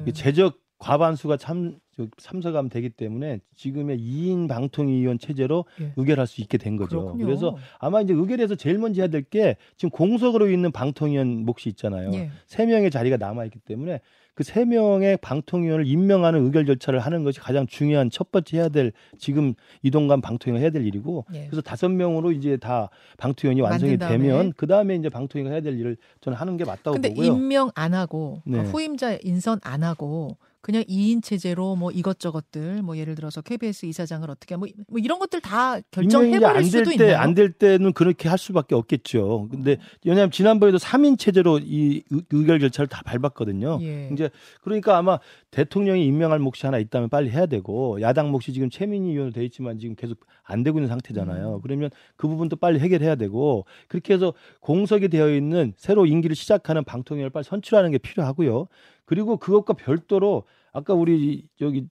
네. 0.06 0.12
재적 0.13 0.58
과반수가 0.78 1.36
참 1.36 1.76
참석하면 2.17 2.69
되기 2.69 2.89
때문에 2.89 3.39
지금의 3.55 3.97
2인 3.99 4.47
방통위원 4.47 5.17
체제로 5.19 5.65
예. 5.81 5.93
의결할 5.95 6.27
수 6.27 6.41
있게 6.41 6.58
된 6.58 6.75
거죠. 6.77 6.99
그렇군요. 7.01 7.25
그래서 7.25 7.58
아마 7.79 8.01
이제 8.01 8.13
의결에서 8.13 8.55
제일 8.55 8.77
먼저 8.77 9.01
해야 9.01 9.08
될 9.10 9.23
게 9.29 9.55
지금 9.75 9.89
공석으로 9.89 10.49
있는 10.51 10.71
방통위원 10.71 11.45
몫이 11.45 11.69
있잖아요. 11.69 12.12
예. 12.13 12.29
3명의 12.47 12.91
자리가 12.91 13.17
남아 13.17 13.45
있기 13.45 13.60
때문에 13.60 14.01
그 14.36 14.43
세 14.43 14.65
명의 14.65 15.15
방통위원을 15.17 15.88
임명하는 15.88 16.43
의결 16.45 16.65
절차를 16.65 16.99
하는 16.99 17.23
것이 17.23 17.39
가장 17.39 17.65
중요한 17.67 18.10
첫 18.10 18.31
번째 18.34 18.58
해야 18.58 18.67
될 18.69 18.91
지금 19.17 19.53
이동관 19.81 20.19
방통위가 20.19 20.60
해야 20.60 20.69
될 20.71 20.86
일이고 20.86 21.25
예. 21.34 21.45
그래서 21.47 21.62
다섯 21.62 21.88
명으로 21.88 22.34
이제 22.34 22.58
다 22.58 22.89
방통위원이 23.17 23.62
완성이 23.62 23.97
되면 23.97 24.51
그 24.58 24.67
다음에 24.67 24.95
이제 24.95 25.08
방통위가 25.08 25.49
해야 25.51 25.62
될 25.62 25.79
일을 25.79 25.95
저는 26.19 26.38
하는 26.38 26.58
게 26.58 26.65
맞다고 26.65 26.95
근데 26.95 27.10
보고요. 27.10 27.25
임명 27.27 27.71
안 27.75 27.93
하고 27.93 28.41
네. 28.45 28.60
후임자 28.60 29.17
인선 29.23 29.60
안 29.63 29.84
하고 29.84 30.38
그냥 30.65 30.82
2인 30.86 31.21
체제로 31.21 31.75
뭐 31.75 31.91
이것저것들 31.91 32.82
뭐 32.82 32.97
예를 32.97 33.13
들어서 33.13 33.39
KBS 33.43 33.86
이사장을 33.86 34.28
어떻게 34.32 34.56
뭐, 34.56 34.67
뭐 34.88 34.99
이런 34.99 35.19
것들 35.19 35.39
다 35.39 35.80
결정해 35.91 36.39
버릴 36.39 36.63
수도 36.63 36.89
때, 36.89 36.95
있나요? 36.95 37.17
안 37.19 37.36
될 37.36 37.51
때는 37.51 37.93
그렇게 37.93 38.30
할 38.30 38.39
수밖에 38.39 38.73
없겠죠. 38.73 39.47
근데 39.51 39.78
왜냐하면 40.04 40.32
지난번에도 40.32 40.80
3인 40.80 41.19
체제로 41.19 41.60
이 41.62 42.01
의결 42.32 42.60
절차를 42.62 42.88
다 42.88 43.04
밟았거든요. 43.06 43.78
예. 43.84 44.10
이제 44.12 44.32
그러니까 44.63 44.97
아마 44.97 45.19
대통령이 45.51 46.04
임명할 46.08 46.39
몫이 46.39 46.65
하나 46.65 46.80
있다면 46.80 47.10
빨리 47.10 47.30
해야 47.30 47.45
되고 47.45 48.01
야당 48.01 48.32
몫이 48.32 48.51
지금 48.51 48.71
최민희 48.71 49.12
의원으로 49.12 49.34
돼 49.34 49.45
있지만 49.45 49.78
지금 49.78 49.93
계속 49.95 50.17
안 50.41 50.63
되고 50.63 50.80
있는 50.80 50.89
상태잖아요. 50.89 51.58
음. 51.58 51.62
그러면 51.62 51.91
그 52.15 52.28
부분도 52.28 52.56
빨리 52.56 52.80
해결해야 52.80 53.13
되고 53.15 53.65
그렇게 53.88 54.15
해서 54.15 54.34
공석이 54.62 55.10
되어 55.10 55.30
있는 55.36 55.73
새로 55.78 56.08
임기를 56.08 56.36
시작하는 56.36 56.84
방통위를 56.84 57.30
빨리 57.30 57.43
선출하는 57.43 57.91
게 57.91 57.99
필요하고요. 57.99 58.67
그리고 59.06 59.38
그것과 59.38 59.74
별도로 59.74 60.44
아까 60.74 60.94
우리 60.94 61.48
저기 61.58 61.88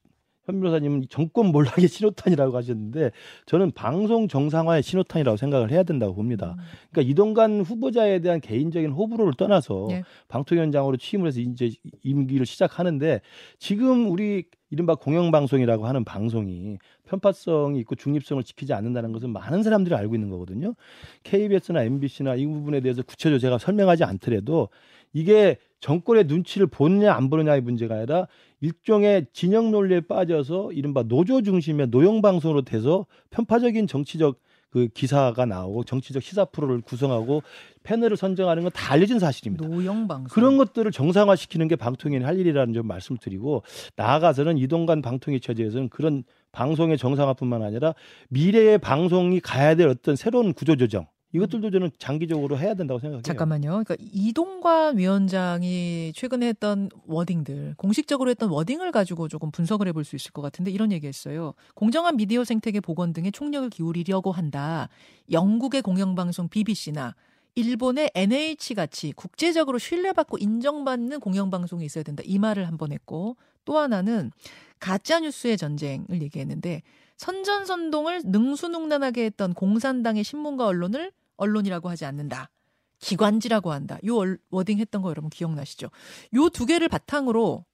현 0.46 0.60
변호사님은 0.60 1.06
정권 1.08 1.46
몰락의 1.46 1.88
신호탄이라고 1.88 2.56
하셨는데 2.56 3.10
저는 3.46 3.70
방송 3.72 4.28
정상화의 4.28 4.82
신호탄이라고 4.82 5.36
생각을 5.36 5.70
해야 5.70 5.82
된다고 5.82 6.14
봅니다. 6.14 6.56
음. 6.58 6.64
그러니까 6.90 7.10
이동관 7.10 7.62
후보자에 7.62 8.18
대한 8.20 8.40
개인적인 8.40 8.90
호불호를 8.90 9.34
떠나서 9.38 9.86
네. 9.88 10.02
방통위원장으로 10.28 10.96
취임을 10.96 11.28
해서 11.28 11.40
이제 11.40 11.70
임기를 12.02 12.44
시작하는데 12.46 13.20
지금 13.58 14.10
우리 14.10 14.44
이른바 14.70 14.96
공영방송이라고 14.96 15.86
하는 15.86 16.04
방송이 16.04 16.78
편파성이 17.06 17.78
있고 17.80 17.94
중립성을 17.94 18.42
지키지 18.42 18.72
않는다는 18.72 19.12
것은 19.12 19.30
많은 19.30 19.62
사람들이 19.62 19.94
알고 19.94 20.14
있는 20.14 20.30
거거든요. 20.30 20.74
KBS나 21.22 21.84
MBC나 21.84 22.34
이 22.34 22.44
부분에 22.46 22.80
대해서 22.80 23.02
구체적으로 23.02 23.38
제가 23.38 23.58
설명하지 23.58 24.04
않더라도 24.04 24.68
이게 25.12 25.58
정권의 25.84 26.24
눈치를 26.24 26.66
보느냐 26.66 27.12
안 27.12 27.28
보느냐의 27.28 27.60
문제가 27.60 27.96
아니라 27.96 28.26
일종의 28.62 29.26
진영 29.34 29.70
논리에 29.70 30.00
빠져서 30.00 30.72
이른바 30.72 31.02
노조 31.02 31.42
중심의 31.42 31.88
노영 31.88 32.22
방송으로 32.22 32.62
돼서 32.62 33.04
편파적인 33.28 33.86
정치적 33.86 34.40
그 34.70 34.88
기사가 34.88 35.44
나오고 35.44 35.84
정치적 35.84 36.22
시사 36.22 36.46
프로를 36.46 36.80
구성하고 36.80 37.42
패널을 37.82 38.16
선정하는 38.16 38.62
건 38.62 38.72
다 38.72 38.94
알려진 38.94 39.18
사실입니다. 39.18 39.68
노영 39.68 40.08
방송 40.08 40.26
그런 40.32 40.56
것들을 40.56 40.90
정상화시키는 40.90 41.68
게 41.68 41.76
방통위의 41.76 42.22
할 42.22 42.38
일이라는 42.38 42.72
점 42.72 42.86
말씀드리고 42.86 43.62
나아가서는 43.96 44.56
이동관 44.56 45.02
방통위 45.02 45.38
체제에서는 45.40 45.90
그런 45.90 46.24
방송의 46.52 46.96
정상화뿐만 46.96 47.62
아니라 47.62 47.94
미래의 48.30 48.78
방송이 48.78 49.38
가야 49.40 49.74
될 49.74 49.88
어떤 49.88 50.16
새로운 50.16 50.54
구조 50.54 50.76
조정 50.76 51.06
이것들도 51.34 51.70
저는 51.70 51.90
장기적으로 51.98 52.56
해야 52.58 52.74
된다고 52.74 53.00
생각해요. 53.00 53.22
잠깐만요. 53.22 53.82
그러니까 53.84 53.96
이동관 53.98 54.98
위원장이 54.98 56.12
최근에 56.14 56.46
했던 56.46 56.88
워딩들, 57.06 57.74
공식적으로 57.76 58.30
했던 58.30 58.50
워딩을 58.50 58.92
가지고 58.92 59.26
조금 59.28 59.50
분석을 59.50 59.88
해볼 59.88 60.04
수 60.04 60.14
있을 60.14 60.30
것 60.30 60.42
같은데 60.42 60.70
이런 60.70 60.92
얘기했어요. 60.92 61.54
공정한 61.74 62.16
미디어 62.16 62.44
생태계 62.44 62.80
복원 62.80 63.12
등에 63.12 63.30
총력을 63.32 63.68
기울이려고 63.70 64.30
한다. 64.30 64.88
영국의 65.32 65.82
공영방송 65.82 66.48
BBC나 66.48 67.14
일본의 67.56 68.10
NH 68.14 68.74
같이 68.74 69.12
국제적으로 69.12 69.78
신뢰받고 69.78 70.38
인정받는 70.38 71.20
공영방송이 71.20 71.84
있어야 71.84 72.04
된다. 72.04 72.22
이 72.26 72.38
말을 72.38 72.66
한 72.66 72.76
번 72.78 72.92
했고 72.92 73.36
또 73.64 73.78
하나는 73.78 74.30
가짜 74.78 75.18
뉴스의 75.20 75.56
전쟁을 75.56 76.20
얘기했는데 76.22 76.82
선전선동을 77.16 78.22
능수능란하게 78.24 79.24
했던 79.24 79.54
공산당의 79.54 80.24
신문과 80.24 80.66
언론을 80.66 81.12
언론이라고 81.36 81.88
하지 81.88 82.04
않는다. 82.04 82.50
기관지라고 82.98 83.72
한다. 83.72 83.98
요 84.06 84.18
워딩 84.50 84.78
했던 84.78 85.02
거 85.02 85.10
여러분 85.10 85.28
기억나시죠? 85.30 85.88
요 86.36 86.48
두 86.48 86.64
개를 86.66 86.88
바탕으로 86.88 87.64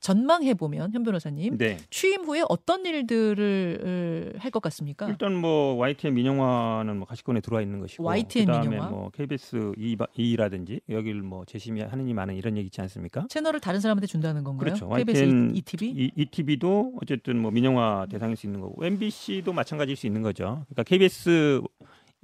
전망해 0.00 0.52
보면 0.52 0.92
현 0.92 1.02
변호사님 1.02 1.56
네. 1.56 1.78
취임 1.88 2.24
후에 2.24 2.42
어떤 2.50 2.84
일들을 2.84 4.34
할 4.38 4.50
것 4.50 4.60
같습니까? 4.62 5.08
일단 5.08 5.34
뭐 5.34 5.74
YTN 5.76 6.12
민영화는 6.14 6.98
뭐 6.98 7.06
가시권에 7.06 7.40
들어와 7.40 7.62
있는 7.62 7.80
것이고 7.80 8.04
YTN 8.04 8.46
그다음에 8.46 8.68
민영화? 8.68 8.90
뭐 8.90 9.10
KBS 9.10 9.72
2라든지 9.78 10.80
여기를 10.90 11.22
뭐 11.22 11.44
재심하느니 11.46 12.12
마는 12.12 12.36
이런 12.36 12.56
얘기 12.58 12.66
있지 12.66 12.80
않습니까? 12.82 13.26
채널을 13.30 13.60
다른 13.60 13.80
사람한테 13.80 14.06
준다는 14.06 14.44
건가요? 14.44 14.74
그렇죠. 14.74 14.88
YTN 14.88 15.56
ETV 15.56 16.12
ETV도 16.16 16.98
어쨌든 17.00 17.40
뭐 17.40 17.50
민영화 17.50 18.06
대상일 18.10 18.36
수 18.36 18.46
있는 18.46 18.60
거고 18.60 18.84
MBC도 18.84 19.52
마찬가지일 19.54 19.96
수 19.96 20.06
있는 20.06 20.20
거죠. 20.20 20.64
그러니까 20.68 20.82
KBS 20.82 21.62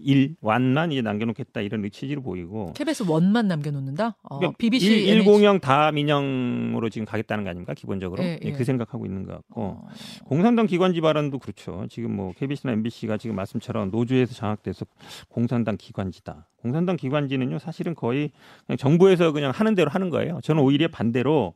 일 0.03 0.37
완만 0.41 0.93
이제 0.93 1.03
남겨놓겠다 1.03 1.61
이런 1.61 1.89
취지로 1.91 2.23
보이고 2.23 2.73
KBS 2.75 3.05
원만 3.09 3.49
남겨놓는다. 3.49 4.17
어, 4.23 4.39
그러니까 4.39 4.57
BBC 4.59 4.87
1, 4.87 5.09
1 5.09 5.25
공영 5.25 5.61
다 5.61 5.93
민영으로 5.93 6.89
지금 6.89 7.05
가겠다는 7.05 7.45
거 7.45 7.51
아닙니까 7.51 7.75
기본적으로 7.75 8.23
예, 8.23 8.39
예, 8.43 8.49
예. 8.49 8.53
그 8.53 8.65
생각하고 8.65 9.07
있는 9.07 9.25
것 9.25 9.35
같고 9.35 9.63
어. 9.63 9.87
공산당 10.25 10.67
기관지 10.67 11.01
발언도 11.01 11.39
그렇죠. 11.39 11.87
지금 11.89 12.15
뭐 12.17 12.33
KBS나 12.33 12.73
MBC가 12.73 13.17
지금 13.17 13.37
말씀처럼 13.37 13.91
노조에서 13.91 14.35
장악돼서 14.35 14.87
공산당 15.29 15.77
기관지다. 15.77 16.49
공산당 16.57 16.97
기관지는요 16.97 17.59
사실은 17.59 17.95
거의 17.95 18.31
그냥 18.67 18.77
정부에서 18.77 19.33
그냥 19.33 19.53
하는 19.55 19.75
대로 19.75 19.91
하는 19.91 20.11
거예요. 20.11 20.41
저는 20.43 20.63
오히려 20.63 20.89
반대로 20.89 21.55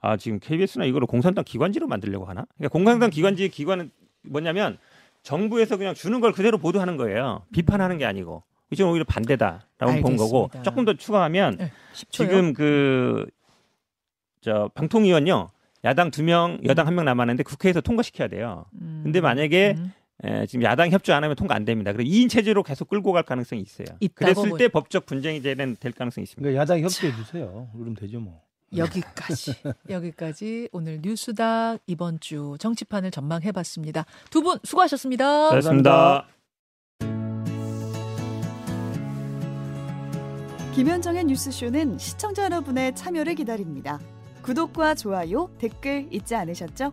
아 0.00 0.16
지금 0.16 0.40
KBS나 0.40 0.84
이거를 0.84 1.06
공산당 1.06 1.44
기관지로 1.44 1.86
만들려고 1.86 2.24
하나? 2.24 2.44
그러니까 2.56 2.72
공산당 2.72 3.10
기관지의 3.10 3.50
기관은 3.50 3.90
뭐냐면 4.24 4.78
정부에서 5.22 5.76
그냥 5.76 5.94
주는 5.94 6.20
걸 6.20 6.32
그대로 6.32 6.58
보도하는 6.58 6.96
거예요. 6.96 7.44
비판하는 7.52 7.98
게 7.98 8.04
아니고. 8.04 8.42
이제 8.70 8.82
오히려 8.82 9.04
반대다라고 9.04 10.00
본 10.00 10.16
거고 10.16 10.44
알겠습니다. 10.44 10.62
조금 10.62 10.84
더 10.86 10.94
추가하면 10.94 11.56
네, 11.58 11.72
10초요. 11.94 12.10
지금 12.10 12.52
그 12.54 13.26
저 14.40 14.68
방통위원요 14.74 15.50
야당 15.84 16.10
두 16.10 16.22
명, 16.24 16.58
여당 16.64 16.86
한 16.88 16.94
명 16.96 17.04
남았는데 17.04 17.42
국회에서 17.44 17.80
통과시켜야 17.80 18.26
돼요. 18.28 18.64
음. 18.80 19.02
근데 19.04 19.20
만약에 19.20 19.74
음. 19.78 19.92
에, 20.24 20.46
지금 20.46 20.64
야당 20.64 20.90
협조 20.90 21.12
안 21.14 21.22
하면 21.22 21.36
통과 21.36 21.54
안 21.54 21.64
됩니다. 21.64 21.92
그래서 21.92 22.08
2인 22.10 22.28
체제로 22.28 22.62
계속 22.64 22.88
끌고 22.88 23.12
갈 23.12 23.22
가능성이 23.22 23.60
있어요. 23.62 23.86
그랬을 24.14 24.48
보여- 24.50 24.56
때 24.56 24.66
법적 24.68 25.06
분쟁이 25.06 25.42
되는 25.42 25.76
될 25.78 25.92
가능성이 25.92 26.24
있습니다. 26.24 26.40
그러니까 26.42 26.60
야당 26.60 26.80
협조해 26.80 27.14
주세요. 27.14 27.68
그러면 27.72 27.94
되죠 27.94 28.18
뭐. 28.20 28.40
여기까지 28.76 29.54
여기까지 29.90 30.68
오늘 30.72 31.00
뉴스닥 31.02 31.80
이번 31.86 32.20
주 32.20 32.56
정치판을 32.58 33.10
전망해봤습니다. 33.10 34.06
두 34.30 34.42
분 34.42 34.58
수고하셨습니다. 34.64 35.48
고맙습니다. 35.48 36.26
김현정의 40.74 41.24
뉴스쇼는 41.24 41.98
시청자 41.98 42.44
여러분의 42.44 42.94
참여를 42.94 43.34
기다립니다. 43.34 44.00
구독과 44.42 44.94
좋아요, 44.94 45.50
댓글 45.58 46.08
잊지 46.10 46.34
않으셨죠? 46.34 46.92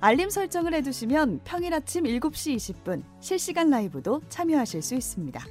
알림 0.00 0.30
설정을 0.30 0.72
해두시면 0.74 1.40
평일 1.44 1.74
아침 1.74 2.04
7시 2.04 2.56
20분 2.56 3.02
실시간 3.20 3.68
라이브도 3.68 4.22
참여하실 4.30 4.80
수 4.80 4.94
있습니다. 4.94 5.44